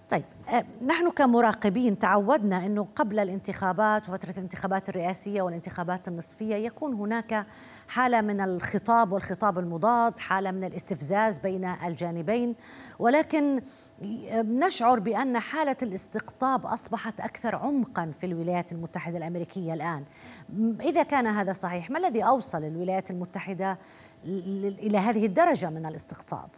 طيب 0.09 0.25
آه، 0.53 0.65
نحن 0.85 1.09
كمراقبين 1.11 1.99
تعودنا 1.99 2.65
إنه 2.65 2.87
قبل 2.95 3.19
الانتخابات 3.19 4.09
وفترة 4.09 4.31
الانتخابات 4.31 4.89
الرئاسية 4.89 5.41
والانتخابات 5.41 6.07
النصفية 6.07 6.55
يكون 6.55 6.93
هناك 6.93 7.47
حالة 7.87 8.21
من 8.21 8.41
الخطاب 8.41 9.11
والخطاب 9.11 9.59
المضاد، 9.59 10.19
حالة 10.19 10.51
من 10.51 10.63
الاستفزاز 10.63 11.39
بين 11.39 11.65
الجانبين، 11.65 12.55
ولكن 12.99 13.61
نشعر 14.33 14.99
بأن 14.99 15.39
حالة 15.39 15.75
الاستقطاب 15.81 16.65
أصبحت 16.65 17.19
أكثر 17.19 17.55
عمقا 17.55 18.11
في 18.19 18.25
الولايات 18.25 18.71
المتحدة 18.71 19.17
الأمريكية 19.17 19.73
الآن. 19.73 20.03
إذا 20.81 21.03
كان 21.03 21.27
هذا 21.27 21.53
صحيح، 21.53 21.89
ما 21.89 21.99
الذي 21.99 22.23
أوصل 22.23 22.63
الولايات 22.63 23.11
المتحدة 23.11 23.79
إلى 24.25 24.97
هذه 24.97 25.25
الدرجة 25.25 25.69
من 25.69 25.85
الاستقطاب؟ 25.85 26.49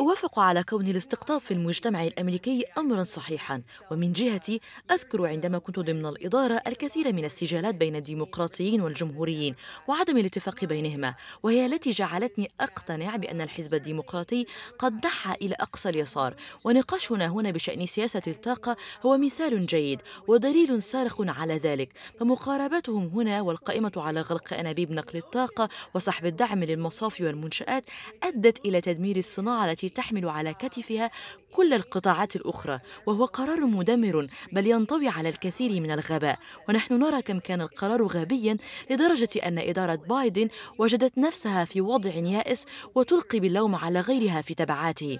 أوافق 0.00 0.38
على 0.38 0.62
كون 0.62 0.86
الاستقطاب 0.86 1.40
في 1.40 1.50
المجتمع 1.54 2.04
الأمريكي 2.04 2.64
أمرا 2.78 3.02
صحيحا 3.02 3.62
ومن 3.90 4.12
جهتي 4.12 4.60
أذكر 4.90 5.26
عندما 5.26 5.58
كنت 5.58 5.78
ضمن 5.78 6.06
الإدارة 6.06 6.62
الكثير 6.66 7.12
من 7.12 7.24
السجالات 7.24 7.74
بين 7.74 7.96
الديمقراطيين 7.96 8.80
والجمهوريين 8.80 9.54
وعدم 9.88 10.16
الاتفاق 10.18 10.64
بينهما 10.64 11.14
وهي 11.42 11.66
التي 11.66 11.90
جعلتني 11.90 12.50
أقتنع 12.60 13.16
بأن 13.16 13.40
الحزب 13.40 13.74
الديمقراطي 13.74 14.46
قد 14.78 15.00
دحى 15.00 15.34
إلى 15.42 15.54
أقصى 15.54 15.88
اليسار. 15.88 16.34
ونقاشنا 16.64 17.26
هنا 17.26 17.50
بشأن 17.50 17.86
سياسة 17.86 18.22
الطاقة 18.26 18.76
هو 19.06 19.16
مثال 19.16 19.66
جيد 19.66 20.00
ودليل 20.28 20.82
صارخ 20.82 21.20
على 21.20 21.58
ذلك 21.58 21.88
فمقاربتهم 22.20 23.06
هنا 23.06 23.40
والقائمة 23.40 23.92
على 23.96 24.20
غلق 24.20 24.54
أنابيب 24.54 24.92
نقل 24.92 25.18
الطاقة 25.18 25.68
وسحب 25.94 26.26
الدعم 26.26 26.64
للمصافي 26.64 27.24
والمنشآت 27.24 27.84
أدت 28.22 28.66
إلى 28.66 28.80
تدمير 28.80 29.16
الصناعة 29.16 29.70
التي 29.70 29.88
تحمل 29.88 30.28
على 30.28 30.54
كتفها 30.54 31.10
كل 31.56 31.72
القطاعات 31.74 32.36
الأخرى 32.36 32.80
وهو 33.06 33.24
قرار 33.24 33.66
مدمر 33.66 34.28
بل 34.52 34.66
ينطوي 34.66 35.08
على 35.08 35.28
الكثير 35.28 35.80
من 35.80 35.90
الغباء. 35.90 36.38
ونحن 36.68 36.94
نرى 36.94 37.22
كم 37.22 37.38
كان 37.38 37.60
القرار 37.60 38.06
غبيا 38.06 38.56
لدرجة 38.90 39.28
أن 39.44 39.58
إدارة 39.58 39.94
بايدن 39.94 40.48
وجدت 40.78 41.18
نفسها 41.18 41.64
في 41.64 41.80
وضع 41.80 42.10
يائس 42.10 42.66
وتلقي 42.94 43.40
باللوم 43.40 43.74
على 43.74 44.00
غيرها 44.00 44.42
في 44.42 44.54
تبعاته. 44.54 45.18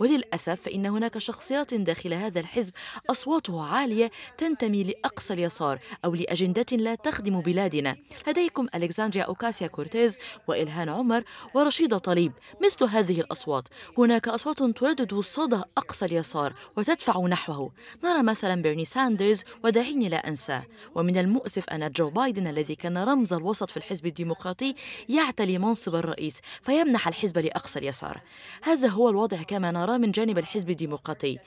وللأسف 0.00 0.60
فإن 0.60 0.86
هناك 0.86 1.18
شخصيات 1.18 1.74
داخل 1.74 2.14
هذا 2.14 2.40
الحزب 2.40 2.72
أصواتها 3.10 3.66
عالية 3.66 4.10
تنتمي 4.38 4.84
لأقصى 4.84 5.34
اليسار 5.34 5.78
أو 6.04 6.14
لأجندة 6.14 6.66
لا 6.72 6.94
تخدم 6.94 7.40
بلادنا. 7.40 7.96
لديكم 8.28 8.66
ألكسندريا 8.74 9.24
أوكاسيا 9.24 9.66
كورتيز 9.66 10.18
وإلهان 10.48 10.88
عمر 10.88 11.22
ورشيدة 11.54 11.98
طليب. 11.98 12.32
مثل 12.64 12.84
هذه 12.84 13.20
الأصوات 13.20 13.68
هناك 13.98 14.28
أصوات 14.28 14.62
تردد 14.62 15.20
صدى 15.20 15.62
أقصى 15.78 16.04
اليسار 16.06 16.54
وتدفع 16.76 17.26
نحوه. 17.26 17.72
نرى 18.04 18.22
مثلا 18.22 18.62
بيرني 18.62 18.84
ساندرز 18.84 19.42
ودعيني 19.64 20.08
لا 20.08 20.28
أنساه 20.28 20.62
ومن 20.94 21.18
المؤسف 21.18 21.68
أن 21.68 21.92
جو 21.92 22.10
بايدن 22.10 22.46
الذي 22.46 22.74
كان 22.74 22.98
رمز 22.98 23.32
الوسط 23.32 23.70
في 23.70 23.76
الحزب 23.76 24.06
الديمقراطي 24.06 24.74
يعتلي 25.08 25.58
منصب 25.58 25.94
الرئيس 25.94 26.40
فيمنح 26.62 27.08
الحزب 27.08 27.38
لأقصى 27.38 27.78
اليسار. 27.78 28.20
هذا 28.62 28.88
هو 28.88 29.10
الوضع 29.10 29.42
كما 29.42 29.70
نرى 29.70 29.98
من 29.98 30.10
جانب 30.10 30.38
الحزب 30.38 30.70
الديمقراطي. 30.70 31.38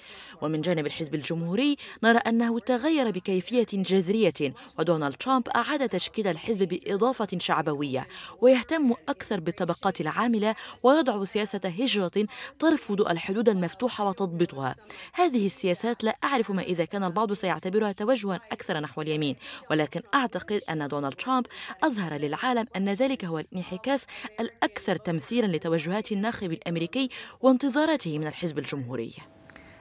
ومن 0.41 0.61
جانب 0.61 0.85
الحزب 0.85 1.15
الجمهوري 1.15 1.77
نرى 2.03 2.17
أنه 2.17 2.59
تغير 2.59 3.11
بكيفية 3.11 3.67
جذرية 3.73 4.53
ودونالد 4.79 5.15
ترامب 5.15 5.49
أعاد 5.49 5.89
تشكيل 5.89 6.27
الحزب 6.27 6.63
بإضافة 6.63 7.27
شعبوية 7.37 8.07
ويهتم 8.41 8.93
أكثر 9.09 9.39
بالطبقات 9.39 10.01
العاملة 10.01 10.55
ويضع 10.83 11.25
سياسة 11.25 11.61
هجرة 11.63 12.27
ترفض 12.59 13.01
الحدود 13.01 13.49
المفتوحة 13.49 14.10
وتضبطها. 14.11 14.75
هذه 15.13 15.45
السياسات 15.45 16.03
لا 16.03 16.17
أعرف 16.23 16.51
ما 16.51 16.61
إذا 16.61 16.85
كان 16.85 17.03
البعض 17.03 17.33
سيعتبرها 17.33 17.91
توجها 17.91 18.39
أكثر 18.51 18.79
نحو 18.79 19.01
اليمين 19.01 19.35
ولكن 19.71 20.01
أعتقد 20.15 20.61
أن 20.69 20.87
دونالد 20.87 21.13
ترامب 21.13 21.45
أظهر 21.83 22.13
للعالم 22.13 22.65
أن 22.75 22.89
ذلك 22.89 23.25
هو 23.25 23.39
الانعكاس 23.39 24.05
الأكثر 24.39 24.95
تمثيلا 24.95 25.47
لتوجهات 25.47 26.11
الناخب 26.11 26.51
الأمريكي 26.51 27.09
وانتظاراته 27.41 28.19
من 28.19 28.27
الحزب 28.27 28.59
الجمهوري. 28.59 29.13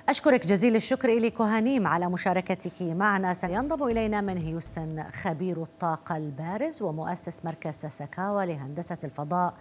أشكرك 0.09 0.47
جزيل 0.47 0.77
الشكر 0.77 1.09
إلي 1.09 1.31
كوهانيم 1.31 1.87
على 1.87 2.09
مشاركتك 2.09 2.83
معنا. 2.83 3.35
سينضم 3.35 3.87
إلينا 3.87 4.21
من 4.21 4.39
هيوستن 4.39 5.05
خبير 5.11 5.63
الطاقة 5.63 6.17
البارز 6.17 6.83
ومؤسس 6.83 7.45
مركز 7.45 7.75
ساساكاوا 7.75 8.45
لهندسة 8.45 8.99
الفضاء 9.05 9.55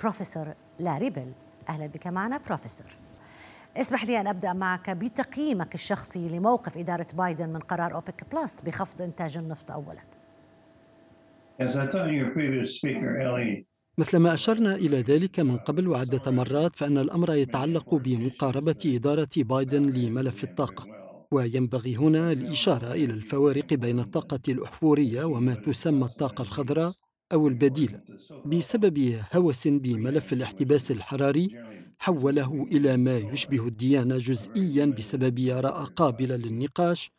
بروفيسور 0.00 0.54
لاري 0.78 1.10
بيل. 1.10 1.32
أهلا 1.68 1.86
بك 1.86 2.06
معنا 2.06 2.36
بروفيسور. 2.46 2.86
اسمح 3.76 4.04
لي 4.04 4.20
أن 4.20 4.26
أبدأ 4.26 4.52
معك 4.52 4.90
بتقييمك 4.90 5.74
الشخصي 5.74 6.28
لموقف 6.28 6.78
إدارة 6.78 7.06
بايدن 7.14 7.48
من 7.48 7.58
قرار 7.58 7.94
أوبك 7.94 8.24
بلس 8.32 8.60
بخفض 8.60 9.02
إنتاج 9.02 9.38
النفط 9.38 9.70
أولا. 9.70 10.00
As 11.62 11.76
I 11.76 11.86
thought 11.86 12.10
your 12.10 12.30
previous 12.30 12.76
speaker, 12.76 13.16
Ellie, 13.20 13.66
مثلما 13.98 14.34
أشرنا 14.34 14.74
إلى 14.74 15.00
ذلك 15.00 15.40
من 15.40 15.56
قبل 15.56 15.88
وعدة 15.88 16.30
مرات 16.30 16.76
فإن 16.76 16.98
الأمر 16.98 17.34
يتعلق 17.34 17.94
بمقاربة 17.94 18.76
إدارة 18.86 19.28
بايدن 19.36 19.90
لملف 19.90 20.44
الطاقة. 20.44 20.86
وينبغي 21.32 21.96
هنا 21.96 22.32
الإشارة 22.32 22.92
إلى 22.92 23.12
الفوارق 23.12 23.74
بين 23.74 24.00
الطاقة 24.00 24.40
الأحفورية 24.48 25.24
وما 25.24 25.54
تسمى 25.54 26.04
الطاقة 26.04 26.42
الخضراء 26.42 26.92
أو 27.32 27.48
البديلة. 27.48 28.00
بسبب 28.46 29.20
هوس 29.34 29.68
بملف 29.68 30.32
الاحتباس 30.32 30.90
الحراري 30.90 31.69
حوله 32.00 32.66
إلى 32.72 32.96
ما 32.96 33.16
يشبه 33.18 33.66
الديانة 33.66 34.18
جزئيا 34.18 34.86
بسبب 34.86 35.48
آراء 35.48 35.84
قابلة 35.84 36.36
للنقاش 36.36 37.10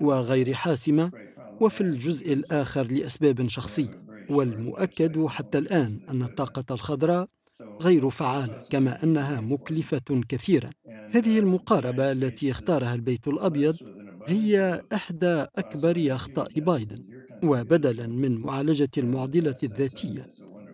وغير 0.00 0.52
حاسمة 0.54 1.12
وفي 1.60 1.80
الجزء 1.80 2.32
الآخر 2.32 2.86
لأسباب 2.92 3.48
شخصية. 3.48 3.90
والمؤكد 4.30 5.26
حتى 5.26 5.58
الآن 5.58 6.00
أن 6.08 6.22
الطاقة 6.22 6.74
الخضراء 6.74 7.28
غير 7.82 8.10
فعالة 8.10 8.62
كما 8.70 9.02
أنها 9.04 9.40
مكلفة 9.40 10.20
كثيرا. 10.28 10.70
هذه 11.10 11.38
المقاربة 11.38 12.12
التي 12.12 12.50
اختارها 12.50 12.94
البيت 12.94 13.28
الأبيض 13.28 13.76
هي 14.26 14.82
إحدى 14.92 15.46
أكبر 15.56 16.06
أخطاء 16.14 16.60
بايدن 16.60 17.04
وبدلا 17.44 18.06
من 18.06 18.38
معالجة 18.38 18.90
المعضلة 18.98 19.56
الذاتية. 19.62 20.26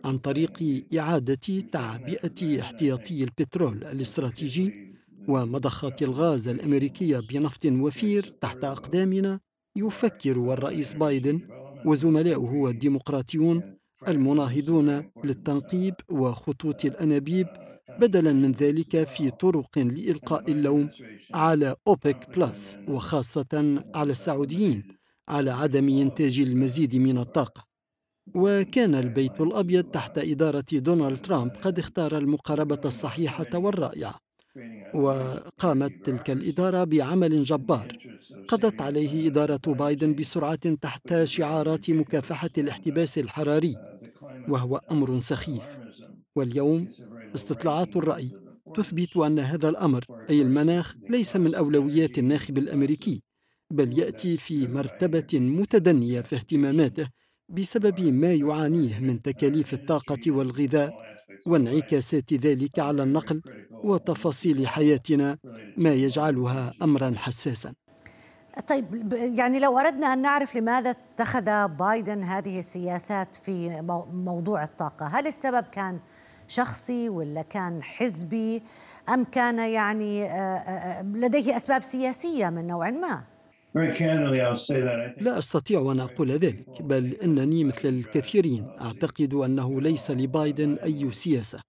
عن 0.07 0.19
طريق 0.19 0.85
إعادة 0.99 1.61
تعبئة 1.73 2.61
احتياطي 2.61 3.25
البترول 3.25 3.85
الاستراتيجي 3.85 4.95
ومضخات 5.29 6.03
الغاز 6.03 6.49
الأمريكية 6.49 7.19
بنفط 7.19 7.67
وفير 7.67 8.35
تحت 8.41 8.65
أقدامنا 8.65 9.41
يفكر 9.77 10.53
الرئيس 10.53 10.93
بايدن 10.93 11.41
وزملاؤه 11.87 12.71
الديمقراطيون 12.71 13.77
المناهضون 14.09 15.11
للتنقيب 15.25 15.95
وخطوط 16.11 16.85
الأنابيب 16.85 17.47
بدلا 18.01 18.33
من 18.33 18.53
ذلك 18.53 19.05
في 19.09 19.31
طرق 19.31 19.79
لإلقاء 19.79 20.51
اللوم 20.51 20.89
على 21.35 21.75
أوبك 21.89 22.39
بلس 22.39 22.79
وخاصة 22.89 23.83
على 23.95 24.11
السعوديين 24.11 24.83
على 25.29 25.51
عدم 25.51 25.89
إنتاج 25.89 26.39
المزيد 26.39 26.97
من 26.97 27.19
الطاقة. 27.19 27.66
وكان 28.35 28.95
البيت 28.95 29.41
الأبيض 29.41 29.85
تحت 29.85 30.19
إدارة 30.19 30.65
دونالد 30.73 31.19
ترامب 31.19 31.57
قد 31.57 31.79
اختار 31.79 32.19
المقاربة 32.19 32.79
الصحيحة 32.85 33.47
والرائعة 33.55 34.15
وقامت 34.95 35.95
تلك 36.05 36.31
الإدارة 36.31 36.85
بعمل 36.85 37.43
جبار. 37.43 37.93
قضت 38.49 38.83
عليه 38.83 39.27
إدارة 39.29 39.61
بايدن 39.67 40.15
بسرعة 40.15 40.75
تحت 40.83 41.25
شعارات 41.25 41.91
مكافحة 41.91 42.51
الاحتباس 42.59 43.19
الحراري 43.19 43.79
وهو 44.49 44.81
أمر 44.91 45.21
سخيف. 45.21 45.79
واليوم 46.37 46.89
استطلاعات 47.35 47.97
الرأي 47.97 48.31
تثبت 48.75 49.17
أن 49.17 49.39
هذا 49.39 49.69
الأمر 49.69 50.05
أي 50.31 50.43
المناخ 50.43 50.95
ليس 51.09 51.37
من 51.37 51.55
أولويات 51.55 52.19
الناخب 52.19 52.59
الأمريكي 52.59 53.23
بل 53.71 53.99
يأتي 53.99 54.37
في 54.37 54.67
مرتبة 54.67 55.27
متدنية 55.41 56.21
في 56.21 56.37
اهتماماته 56.37 57.09
بسبب 57.49 58.01
ما 58.01 58.33
يعانيه 58.33 58.99
من 58.99 59.23
تكاليف 59.23 59.75
الطاقة 59.75 60.19
والغذاء 60.27 60.95
وانعكاسات 61.47 62.33
ذلك 62.33 62.79
على 62.79 63.03
النقل 63.03 63.43
وتفاصيل 63.71 64.69
حياتنا 64.69 65.39
ما 65.77 65.95
يجعلها 65.95 66.73
امرا 66.83 67.15
حساسا 67.17 67.73
طيب 68.69 69.13
يعني 69.13 69.59
لو 69.59 69.79
أردنا 69.79 70.13
أن 70.13 70.23
نعرف 70.23 70.57
لماذا 70.57 70.91
اتخذ 70.91 71.69
بايدن 71.69 72.23
هذه 72.23 72.59
السياسات 72.59 73.35
في 73.35 73.81
موضوع 74.11 74.65
الطاقة، 74.65 75.07
هل 75.07 75.27
السبب 75.27 75.65
كان 75.65 76.01
شخصي 76.49 77.09
ولا 77.09 77.43
كان 77.43 77.83
حزبي 77.83 78.63
أم 79.09 79.25
كان 79.25 79.59
يعني 79.59 80.25
آه، 80.25 80.35
آه، 80.35 81.03
لديه 81.03 81.57
أسباب 81.57 81.83
سياسية 81.83 82.51
من 82.51 82.67
نوع 82.67 82.91
ما؟ 82.91 83.36
لا 85.21 85.39
أستطيع 85.39 85.93
أن 85.93 86.01
أقول 86.01 86.31
ذلك 86.33 86.83
بل 86.83 87.15
إنني 87.15 87.65
مثل 87.65 87.89
الكثيرين 87.89 88.67
أعتقد 88.81 89.35
أنه 89.35 89.81
ليس 89.81 90.11
لبايدن 90.11 90.75
أي 90.75 91.13
سياسة 91.13 91.61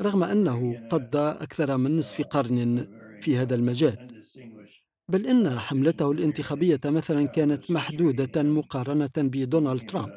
رغم 0.00 0.24
أنه 0.24 0.88
قضى 0.90 1.28
أكثر 1.28 1.76
من 1.76 1.96
نصف 1.98 2.22
قرن 2.22 2.86
في 3.20 3.36
هذا 3.36 3.54
المجال. 3.54 4.22
بل 5.08 5.26
إن 5.26 5.58
حملته 5.58 6.12
الانتخابية 6.12 6.80
مثلا 6.84 7.26
كانت 7.26 7.70
محدودة 7.70 8.42
مقارنة 8.42 9.10
بدونالد 9.16 9.90
ترامب 9.90 10.12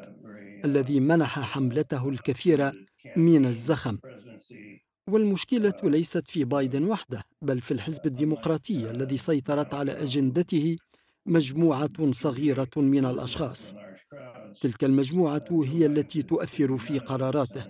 الذي 0.64 1.00
منح 1.00 1.40
حملته 1.40 2.08
الكثير 2.08 2.70
من 3.16 3.46
الزخم. 3.46 3.98
والمشكلة 5.10 5.74
ليست 5.82 6.30
في 6.30 6.44
بايدن 6.44 6.84
وحده 6.84 7.22
بل 7.42 7.60
في 7.60 7.70
الحزب 7.70 8.06
الديمقراطي 8.06 8.90
الذي 8.90 9.16
سيطرت 9.16 9.74
على 9.74 9.92
أجندته 9.92 10.76
مجموعة 11.30 12.12
صغيرة 12.12 12.68
من 12.76 13.04
الأشخاص. 13.06 13.74
تلك 14.60 14.84
المجموعة 14.84 15.42
هي 15.66 15.86
التي 15.86 16.22
تؤثر 16.22 16.78
في 16.78 16.98
قراراته. 16.98 17.64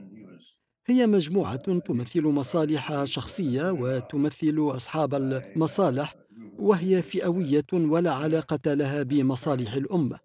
هي 0.88 1.06
مجموعة 1.06 1.56
تمثل 1.84 2.22
مصالح 2.22 3.04
شخصية 3.04 3.70
وتمثل 3.72 4.56
أصحاب 4.58 5.14
المصالح 5.14 6.14
وهي 6.60 7.02
فئوية 7.02 7.66
ولا 7.74 8.12
علاقة 8.12 8.74
لها 8.74 9.02
بمصالح 9.02 9.74
الأمة. 9.74 10.18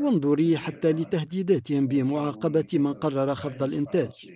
وانظري 0.00 0.58
حتى 0.58 0.92
لتهديداتهم 0.92 1.88
بمعاقبة 1.88 2.64
من 2.74 2.92
قرر 2.94 3.34
خفض 3.34 3.62
الإنتاج. 3.62 4.30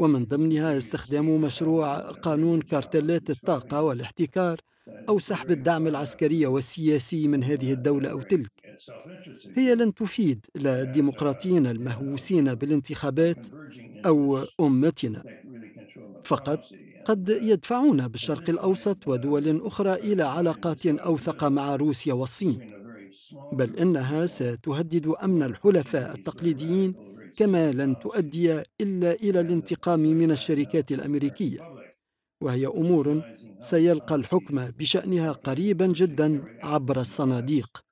ومن 0.00 0.24
ضمنها 0.24 0.78
استخدام 0.78 1.40
مشروع 1.40 1.98
قانون 1.98 2.60
كارتلات 2.60 3.30
الطاقة 3.30 3.82
والاحتكار 3.82 4.60
أو 5.08 5.18
سحب 5.18 5.50
الدعم 5.50 5.86
العسكري 5.86 6.46
والسياسي 6.46 7.28
من 7.28 7.44
هذه 7.44 7.72
الدولة 7.72 8.10
أو 8.10 8.22
تلك. 8.22 8.50
هي 9.56 9.74
لن 9.74 9.94
تفيد 9.94 10.46
لا 10.54 10.82
الديمقراطيين 10.82 11.66
المهووسين 11.66 12.54
بالانتخابات 12.54 13.46
أو 14.06 14.44
أمتنا. 14.60 15.22
فقط 16.24 16.60
قد 17.04 17.28
يدفعون 17.42 18.08
بالشرق 18.08 18.50
الأوسط 18.50 19.08
ودول 19.08 19.66
أخرى 19.66 19.94
إلى 19.94 20.22
علاقات 20.22 20.86
أوثق 20.86 21.44
مع 21.44 21.76
روسيا 21.76 22.14
والصين 22.14 22.80
بل 23.52 23.76
إنها 23.76 24.26
ستهدد 24.26 25.06
أمن 25.22 25.42
الحلفاء 25.42 26.14
التقليديين 26.14 26.94
كما 27.36 27.72
لن 27.72 27.98
تؤدي 27.98 28.62
إلا 28.80 29.12
إلى 29.12 29.40
الانتقام 29.40 30.00
من 30.00 30.30
الشركات 30.30 30.92
الأمريكية. 30.92 31.60
وهي 32.40 32.66
أمور 32.66 33.22
سيلقى 33.60 34.14
الحكم 34.14 34.70
بشأنها 34.78 35.32
قريبا 35.32 35.86
جدا 35.86 36.44
عبر 36.62 37.00
الصناديق. 37.00 37.90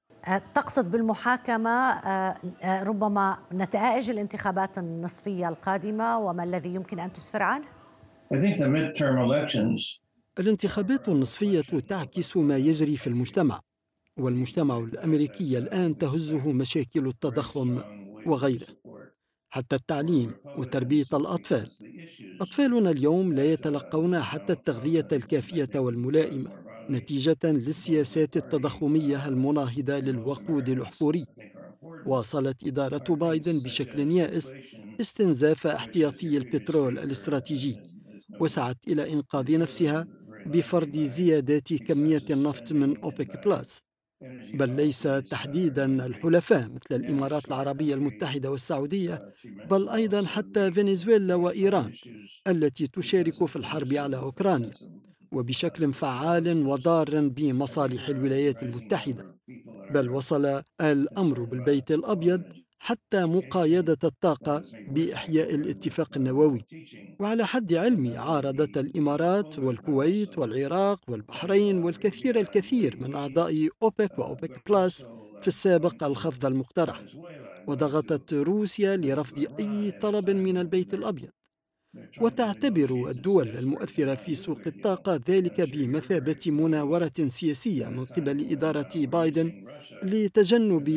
تقصد 0.55 0.91
بالمحاكمة 0.91 1.71
أه، 1.71 2.39
أه، 2.63 2.83
ربما 2.83 3.39
نتائج 3.53 4.11
الانتخابات 4.11 4.79
النصفية 4.79 5.49
القادمة 5.49 6.19
وما 6.19 6.45
الذي 6.45 6.75
يمكن 6.75 6.99
أن 6.99 7.13
تسفر 7.13 7.43
عنه؟ 7.43 7.65
الانتخابات 10.39 11.09
النصفية 11.09 11.61
تعكس 11.61 12.37
ما 12.37 12.57
يجري 12.57 12.97
في 12.97 13.07
المجتمع 13.07 13.61
والمجتمع 14.19 14.79
الأمريكي 14.79 15.59
الآن 15.59 15.99
تهزه 15.99 16.53
مشاكل 16.53 17.07
التضخم 17.07 17.83
وغيره. 18.27 18.67
حتى 19.51 19.77
التعليم 19.77 20.35
وتربية 20.57 21.07
الأطفال. 21.15 21.71
أطفالنا 22.41 22.91
اليوم 22.91 23.33
لا 23.33 23.45
يتلقون 23.53 24.21
حتى 24.23 24.53
التغذية 24.53 25.09
الكافية 25.13 25.69
والملائمة 25.77 26.51
نتيجة 26.91 27.37
للسياسات 27.45 28.37
التضخمية 28.37 29.29
المناهضة 29.29 29.99
للوقود 29.99 30.69
الاحفوري 30.69 31.27
واصلت 32.05 32.67
إدارة 32.67 33.05
بايدن 33.15 33.61
بشكل 33.61 34.11
يائس 34.13 34.57
استنزاف 35.01 35.67
احتياطي 35.67 36.37
البترول 36.39 36.99
الاستراتيجي 36.99 37.81
وسعت 38.41 38.77
إلى 38.89 39.13
إنقاذ 39.13 39.59
نفسها 39.59 40.07
بفرض 40.47 40.99
زيادات 40.99 41.73
كمية 41.75 42.25
النفط 42.31 42.73
من 42.73 42.97
أوبك 42.99 43.47
بلس 43.47 43.83
بل 44.55 44.77
ليس 44.77 45.03
تحديدا 45.03 46.07
الحلفاء 46.07 46.69
مثل 46.69 47.01
الإمارات 47.03 47.49
العربية 47.49 47.95
المتحدة 47.95 48.51
والسعودية 48.51 49.33
بل 49.45 49.89
أيضا 49.89 50.27
حتى 50.27 50.73
فنزويلا 50.73 51.35
وإيران 51.35 51.93
التي 52.47 52.87
تشارك 52.87 53.45
في 53.45 53.57
الحرب 53.57 53.93
على 53.93 54.17
أوكرانيا 54.17 54.71
وبشكل 55.33 55.93
فعال 55.93 56.67
وضار 56.67 57.29
بمصالح 57.29 58.09
الولايات 58.09 58.63
المتحدة. 58.63 59.39
بل 59.91 60.11
وصل 60.11 60.63
الأمر 60.81 61.45
بالبيت 61.45 61.91
الأبيض 61.91 62.43
حتى 62.79 63.25
مقايدة 63.25 63.99
الطاقة 64.05 64.65
بإحياء 64.89 65.55
الاتفاق 65.55 66.17
النووي. 66.17 66.65
وعلى 67.19 67.47
حد 67.47 67.75
علمي 67.75 68.17
عارضت 68.17 68.79
الإمارات 68.79 69.59
والكويت 69.59 70.39
والعراق 70.39 71.01
والبحرين 71.09 71.79
والكثير 71.85 72.41
الكثير 72.41 72.97
من 72.97 73.15
أعضاء 73.15 73.69
أوبك 73.83 74.19
وأوبك 74.19 74.71
بلس 74.71 75.05
في 75.41 75.49
السابق 75.49 76.05
الخفض 76.05 76.47
المقترح. 76.47 77.03
وضغطت 77.67 78.35
روسيا 78.35 78.97
لرفض 78.97 79.47
أي 79.61 79.91
طلب 79.91 80.31
من 80.31 80.59
البيت 80.59 80.95
الأبيض. 80.95 81.29
وتعتبر 82.21 83.11
الدول 83.11 83.49
المؤثرة 83.49 84.15
في 84.15 84.35
سوق 84.35 84.61
الطاقة 84.67 85.21
ذلك 85.29 85.61
بمثابة 85.61 86.39
مناورة 86.47 87.13
سياسية 87.29 87.89
من 87.89 88.05
قبل 88.05 88.51
إدارة 88.51 88.89
بايدن 88.97 89.65
لتجنب 90.03 90.89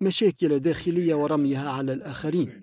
مشاكل 0.00 0.58
داخلية 0.58 1.14
ورميها 1.14 1.70
على 1.70 1.92
الآخرين 1.92 2.60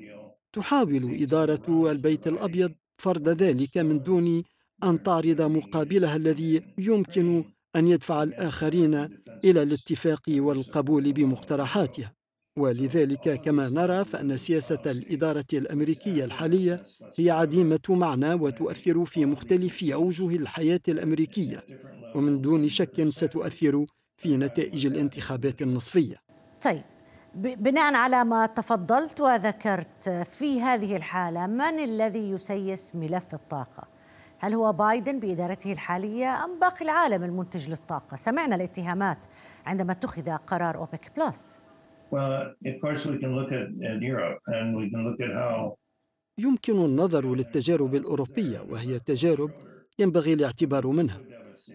تحاول 0.54 1.18
إدارة 1.22 1.92
البيت 1.92 2.28
الأبيض 2.28 2.72
فرض 2.98 3.30
ذلك 3.30 3.78
من 3.78 4.04
دون 4.04 4.44
أن 4.84 5.04
تعرض 5.04 5.42
مقابلها 5.42 6.16
الذي 6.16 6.62
يمكن 6.78 7.44
أن 7.76 7.88
يدفع 7.88 8.24
الآخرين 8.24 8.96
إلى 9.44 9.64
الاتفاق 9.64 10.22
والقبول 10.30 11.14
بمقترحاتها 11.14 12.14
ولذلك 12.58 13.42
كما 13.42 13.70
نرى 13.70 14.06
فإن 14.06 14.38
سياسة 14.38 14.82
الإدارة 14.86 15.46
الأمريكية 15.54 16.26
الحالية 16.26 16.84
هي 17.16 17.32
عديمة 17.32 17.80
معنى 17.90 18.34
وتؤثر 18.34 19.06
في 19.06 19.26
مختلف 19.26 19.84
أوجه 19.84 20.36
الحياة 20.36 20.82
الأمريكية 20.88 21.64
ومن 22.16 22.42
دون 22.42 22.70
شك 22.70 23.10
ستؤثر 23.10 23.86
في 24.18 24.38
نتائج 24.38 24.86
الانتخابات 24.86 25.62
النصفية. 25.62 26.16
طيب 26.62 26.84
بناء 27.36 27.94
على 27.94 28.24
ما 28.24 28.46
تفضلت 28.46 29.22
وذكرت 29.22 30.10
في 30.10 30.62
هذه 30.62 30.96
الحالة 30.96 31.48
من 31.48 31.80
الذي 31.80 32.30
يسيس 32.30 32.96
ملف 32.96 33.34
الطاقة؟ 33.34 33.88
هل 34.40 34.54
هو 34.54 34.74
بايدن 34.74 35.20
بإدارته 35.20 35.72
الحالية 35.72 36.46
أم 36.46 36.60
باقي 36.60 36.86
العالم 36.86 37.24
المنتج 37.24 37.70
للطاقة؟ 37.70 38.18
سمعنا 38.18 38.56
الاتهامات 38.56 39.26
عندما 39.66 39.92
اتخذ 39.92 40.30
قرار 40.30 40.78
أوبك 40.78 41.12
بلس. 41.18 41.60
يمكن 46.38 46.86
النظر 46.86 47.36
للتجارب 47.36 47.96
الأوروبية 47.96 48.60
وهي 48.70 49.00
تجارب 49.00 49.52
ينبغي 50.00 50.34
الاعتبار 50.34 50.88
منها 50.88 51.22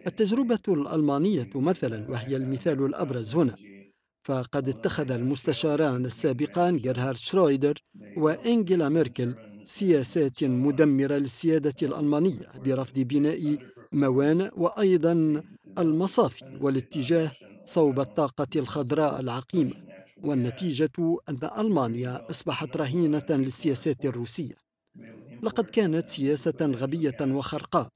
التجربة 0.06 0.58
الألمانية 0.68 1.50
مثلا 1.54 2.10
وهي 2.10 2.36
المثال 2.36 2.84
الأبرز 2.84 3.34
هنا 3.36 3.54
فقد 4.24 4.68
اتخذ 4.68 5.10
المستشاران 5.10 6.04
السابقان 6.06 6.76
جيرهارد 6.76 7.16
شرويدر 7.16 7.74
وإنجيلا 8.16 8.88
ميركل 8.88 9.34
سياسات 9.66 10.44
مدمرة 10.44 11.14
للسيادة 11.14 11.74
الألمانية 11.82 12.48
برفض 12.64 12.98
بناء 12.98 13.56
موانئ 13.92 14.50
وأيضا 14.56 15.42
المصافي 15.78 16.58
والاتجاه 16.60 17.30
صوب 17.64 18.00
الطاقة 18.00 18.46
الخضراء 18.56 19.20
العقيمة 19.20 19.72
والنتيجة 20.22 20.90
أن 21.28 21.36
ألمانيا 21.58 22.30
أصبحت 22.30 22.76
رهينة 22.76 23.26
للسياسات 23.30 24.04
الروسية. 24.04 24.54
لقد 25.42 25.64
كانت 25.64 26.08
سياسة 26.08 26.54
غبية 26.60 27.16
وخرقاء 27.20 27.88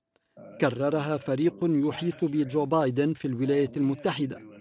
كررها 0.60 1.16
فريق 1.16 1.54
يحيط 1.62 2.24
بجو 2.24 2.66
بايدن 2.66 3.12
في 3.14 3.24
الولايات 3.24 3.76
المتحدة. 3.76 4.53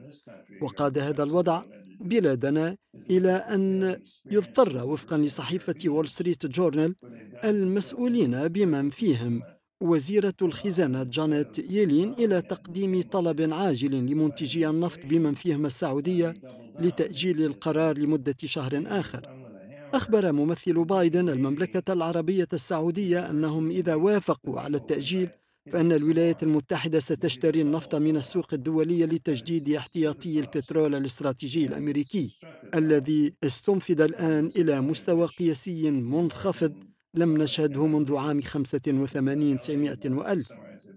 وقاد 0.64 0.98
هذا 0.98 1.24
الوضع 1.24 1.64
بلادنا 2.00 2.76
إلى 3.10 3.32
أن 3.32 3.96
يضطر 4.32 4.86
وفقا 4.86 5.18
لصحيفة 5.18 5.76
وول 5.86 6.08
ستريت 6.08 6.46
جورنال 6.46 6.96
المسؤولين 7.44 8.48
بمن 8.48 8.90
فيهم. 8.90 9.42
وزيرة 9.82 10.34
الخزانة 10.42 11.04
جانيت 11.04 11.60
يلين 11.60 12.14
إلى 12.14 12.42
تقديم 12.42 13.02
طلب 13.02 13.54
عاجل 13.54 13.92
لمنتجي 13.92 14.68
النفط 14.70 15.00
بمن 15.10 15.34
فيهم 15.34 15.66
السعودية 15.66 16.34
لتأجيل 16.80 17.46
القرار 17.46 17.98
لمدة 17.98 18.36
شهر 18.46 18.84
آخر. 18.88 19.22
أخبر 19.94 20.32
ممثل 20.32 20.86
بايدن 20.86 21.30
المملكة 21.30 21.94
العربية 21.94 22.48
السعودية 22.54 23.30
أنهم 23.30 23.70
إذا 23.70 23.96
وافقوا 23.96 24.60
على 24.60 24.78
التأجيل 24.78 25.30
فإن 25.72 25.92
الولايات 25.92 26.44
المتحدة 26.44 27.00
ستشتري 27.00 27.62
النفط 27.62 27.96
من 27.96 28.18
السوق 28.18 28.54
الدولية 28.54 29.06
لتجديد 29.06 29.70
احتياطي 29.70 30.40
البترول 30.40 30.96
الاستراتيجي 30.96 31.66
الأمريكي 31.66 32.38
الذي 32.76 33.34
استنفد 33.44 34.02
الآن 34.02 34.52
إلى 34.56 34.82
مستوى 34.82 35.26
قياسي 35.26 35.92
منخفض 35.92 36.74
لم 37.14 37.38
نشهده 37.38 37.86
منذ 37.86 38.16
عام 38.16 38.42
85 38.42 39.58
900 39.58 39.98
وألف. 40.06 40.50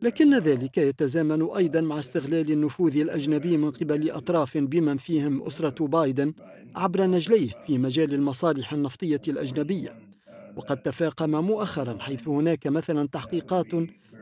لكن 0.03 0.39
ذلك 0.39 0.79
يتزامن 0.79 1.43
أيضا 1.57 1.81
مع 1.81 1.99
استغلال 1.99 2.53
النفوذ 2.53 2.97
الأجنبي 2.97 3.57
من 3.57 3.71
قبل 3.71 4.11
أطراف 4.11 4.59
بمن 4.59 4.97
فيهم 4.97 5.43
أسرة 5.43 5.87
بايدن 5.87 6.33
عبر 6.77 7.07
نجليه 7.07 7.51
في 7.67 7.79
مجال 7.79 8.15
المصالح 8.15 8.73
النفطية 8.73 9.23
الأجنبية. 9.29 10.17
وقد 10.57 10.77
تفاقم 10.77 11.31
مؤخرا 11.31 11.99
حيث 12.01 12.29
هناك 12.29 12.67
مثلا 12.67 13.09
تحقيقات 13.09 13.67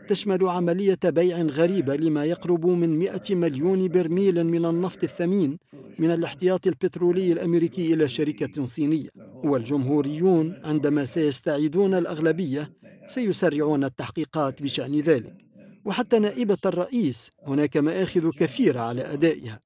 تشمل 0.08 0.48
عملية 0.48 0.98
بيع 1.04 1.42
غريبة 1.42 1.96
لما 1.96 2.24
يقرب 2.24 2.66
من 2.66 2.98
100 2.98 3.20
مليون 3.30 3.88
برميل 3.88 4.44
من 4.44 4.64
النفط 4.64 5.04
الثمين 5.04 5.58
من 5.98 6.10
الاحتياط 6.10 6.66
البترولي 6.66 7.32
الأمريكي 7.32 7.94
إلى 7.94 8.08
شركة 8.08 8.66
صينية. 8.66 9.08
والجمهوريون 9.44 10.60
عندما 10.64 11.04
سيستعيدون 11.04 11.94
الأغلبية 11.94 12.72
سيسرعون 13.06 13.84
التحقيقات 13.84 14.62
بشأن 14.62 15.00
ذلك. 15.00 15.36
وحتى 15.84 16.18
نائبة 16.18 16.58
الرئيس 16.66 17.30
هناك 17.46 17.76
مآخذ 17.76 18.30
كثيرة 18.30 18.80
على 18.80 19.02
أدائها. 19.12 19.60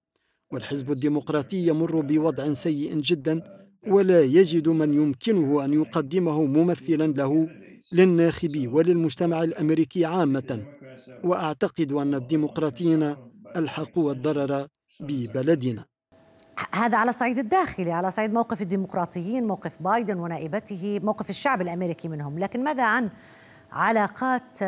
والحزب 0.52 0.92
الديمقراطي 0.92 1.66
يمر 1.66 2.00
بوضع 2.00 2.52
سيء 2.52 3.00
جدا 3.00 3.57
ولا 3.86 4.22
يجد 4.22 4.68
من 4.68 4.94
يمكنه 4.94 5.64
أن 5.64 5.72
يقدمه 5.72 6.44
ممثلا 6.44 7.06
له 7.06 7.48
للناخب 7.92 8.68
وللمجتمع 8.72 9.42
الأمريكي 9.42 10.04
عامة. 10.04 10.62
وأعتقد 11.24 11.92
أن 11.92 12.14
الديمقراطيين 12.14 13.16
ألحقوا 13.56 14.12
الضرر 14.12 14.66
ببلدنا. 15.00 15.84
هذا 16.72 16.98
على 16.98 17.10
الصعيد 17.10 17.38
الداخلي 17.38 17.92
على 17.92 18.10
صعيد 18.10 18.32
موقف 18.32 18.62
الديمقراطيين 18.62 19.46
موقف 19.46 19.82
بايدن 19.82 20.18
ونائبته 20.18 21.00
موقف 21.02 21.30
الشعب 21.30 21.60
الأمريكي 21.62 22.08
منهم. 22.08 22.38
لكن 22.38 22.64
ماذا 22.64 22.82
عن 22.82 23.10
علاقات 23.72 24.62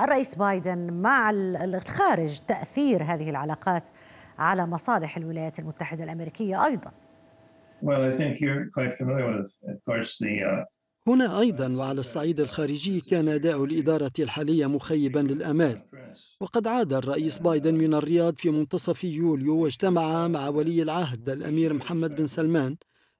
الرئيس 0.00 0.34
بايدن 0.34 0.92
مع 0.92 1.30
الخارج؟ 1.30 2.38
تأثير 2.48 3.02
هذه 3.02 3.30
العلاقات 3.30 3.88
على 4.38 4.66
مصالح 4.66 5.16
الولايات 5.16 5.58
المتحدة 5.58 6.04
الأمريكية 6.04 6.64
أيضا. 6.64 6.90
هنا 11.08 11.40
أيضا 11.40 11.68
وعلى 11.68 12.00
الصعيد 12.00 12.40
الخارجي 12.40 13.00
كان 13.00 13.28
أداء 13.28 13.64
الإدارة 13.64 14.12
الحالية 14.18 14.66
مخيبا 14.66 15.18
للآمال 15.18 15.82
وقد 16.40 16.66
عاد 16.66 16.92
الرئيس 16.92 17.38
بايدن 17.38 17.74
من 17.74 17.94
الرياض 17.94 18.34
في 18.36 18.50
منتصف 18.50 19.04
يوليو 19.04 19.58
واجتمع 19.62 20.28
مع 20.28 20.48
ولي 20.48 20.82
العهد 20.82 21.30
الأمير 21.30 21.72
محمد 21.72 22.14
بن 22.14 22.26
سلمان 22.26 22.76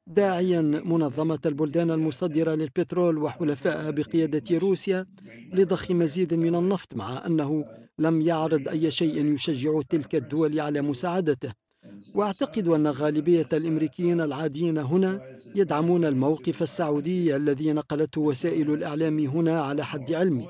داعيا 0.07 0.61
منظمة 0.61 1.38
البلدان 1.47 1.90
المصدرة 1.90 2.55
للبترول 2.55 3.19
وحلفائها 3.19 3.90
بقيادة 3.90 4.59
روسيا 4.59 5.07
لضخ 5.53 5.90
مزيد 5.90 6.35
من 6.35 6.55
النفط 6.55 6.95
مع 6.95 7.27
أنه 7.27 7.64
لم 7.99 8.21
يعرض 8.23 8.69
أي 8.69 8.90
شيء 8.90 9.27
يشجع 9.27 9.81
تلك 9.88 10.14
الدول 10.14 10.61
على 10.61 10.81
مساعدته. 10.83 11.66
واعتقد 12.15 12.69
أن 12.69 12.87
غالبية 12.87 13.49
الأمريكيين 13.53 14.21
العاديين 14.21 14.79
هنا 14.79 15.37
يدعمون 15.55 16.05
الموقف 16.05 16.63
السعودي 16.63 17.37
الذي 17.37 17.73
نقلته 17.73 18.21
وسائل 18.21 18.71
الإعلام 18.71 19.19
هنا 19.19 19.61
على 19.61 19.85
حد 19.85 20.13
علمي. 20.13 20.49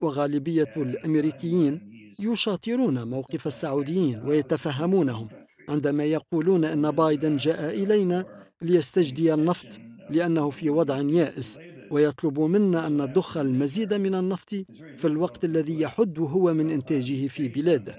وغالبية 0.00 0.72
الأمريكيين 0.76 1.92
يشاطرون 2.20 3.08
موقف 3.08 3.46
السعوديين 3.46 4.22
ويتفهمونهم 4.26 5.28
عندما 5.68 6.04
يقولون 6.04 6.64
أن 6.64 6.90
بايدن 6.90 7.36
جاء 7.36 7.82
إلينا 7.82 8.24
ليستجدي 8.62 9.34
النفط 9.34 9.80
لأنه 10.10 10.50
في 10.50 10.70
وضع 10.70 11.00
يائس 11.00 11.58
ويطلب 11.90 12.40
منا 12.40 12.86
أن 12.86 12.96
نضخ 12.96 13.36
المزيد 13.36 13.94
من 13.94 14.14
النفط 14.14 14.50
في 14.98 15.04
الوقت 15.04 15.44
الذي 15.44 15.80
يحد 15.80 16.18
هو 16.18 16.54
من 16.54 16.70
إنتاجه 16.70 17.26
في 17.26 17.48
بلاده. 17.48 17.96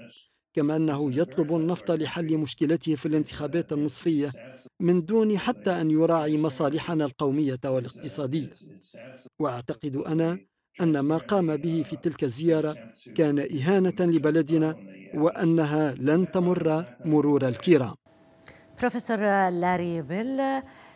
كما 0.54 0.76
أنه 0.76 1.18
يطلب 1.18 1.56
النفط 1.56 1.90
لحل 1.90 2.38
مشكلته 2.38 2.94
في 2.94 3.06
الانتخابات 3.06 3.72
النصفية 3.72 4.32
من 4.80 5.04
دون 5.04 5.38
حتى 5.38 5.80
أن 5.80 5.90
يراعي 5.90 6.38
مصالحنا 6.38 7.04
القومية 7.04 7.60
والاقتصادية. 7.64 8.50
وأعتقد 9.38 9.96
أنا 9.96 10.38
أن 10.80 11.00
ما 11.00 11.16
قام 11.16 11.56
به 11.56 11.84
في 11.90 11.96
تلك 11.96 12.24
الزيارة 12.24 12.76
كان 13.14 13.38
إهانة 13.38 13.94
لبلدنا 14.00 14.74
وأنها 15.14 15.94
لن 15.94 16.30
تمر 16.30 16.84
مرور 17.04 17.48
الكرام. 17.48 17.94
بروفيسور 18.80 19.18
لاري 19.48 20.02
بيل 20.02 20.40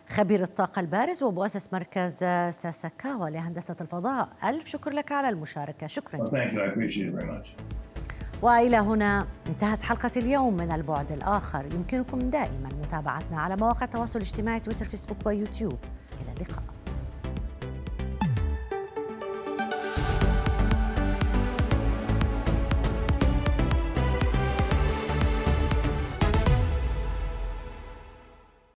خبير 0.08 0.42
الطاقة 0.42 0.80
البارز 0.80 1.22
ومؤسس 1.22 1.72
مركز 1.72 2.14
ساساكاوا 2.50 3.30
لهندسة 3.30 3.76
الفضاء 3.80 4.32
ألف 4.44 4.68
شكر 4.68 4.90
لك 4.90 5.12
على 5.12 5.28
المشاركة. 5.28 5.86
شكرا 5.86 6.20
well, 6.20 7.77
وإلى 8.42 8.76
هنا 8.76 9.26
انتهت 9.46 9.82
حلقة 9.82 10.10
اليوم 10.16 10.56
من 10.56 10.72
البعد 10.72 11.12
الآخر. 11.12 11.66
يمكنكم 11.74 12.30
دائما 12.30 12.68
متابعتنا 12.82 13.40
على 13.40 13.56
مواقع 13.56 13.84
التواصل 13.84 14.18
الاجتماعي 14.18 14.60
تويتر 14.60 14.84
فيسبوك 14.84 15.26
ويوتيوب. 15.26 15.78
إلى 16.22 16.32
اللقاء. 16.32 16.62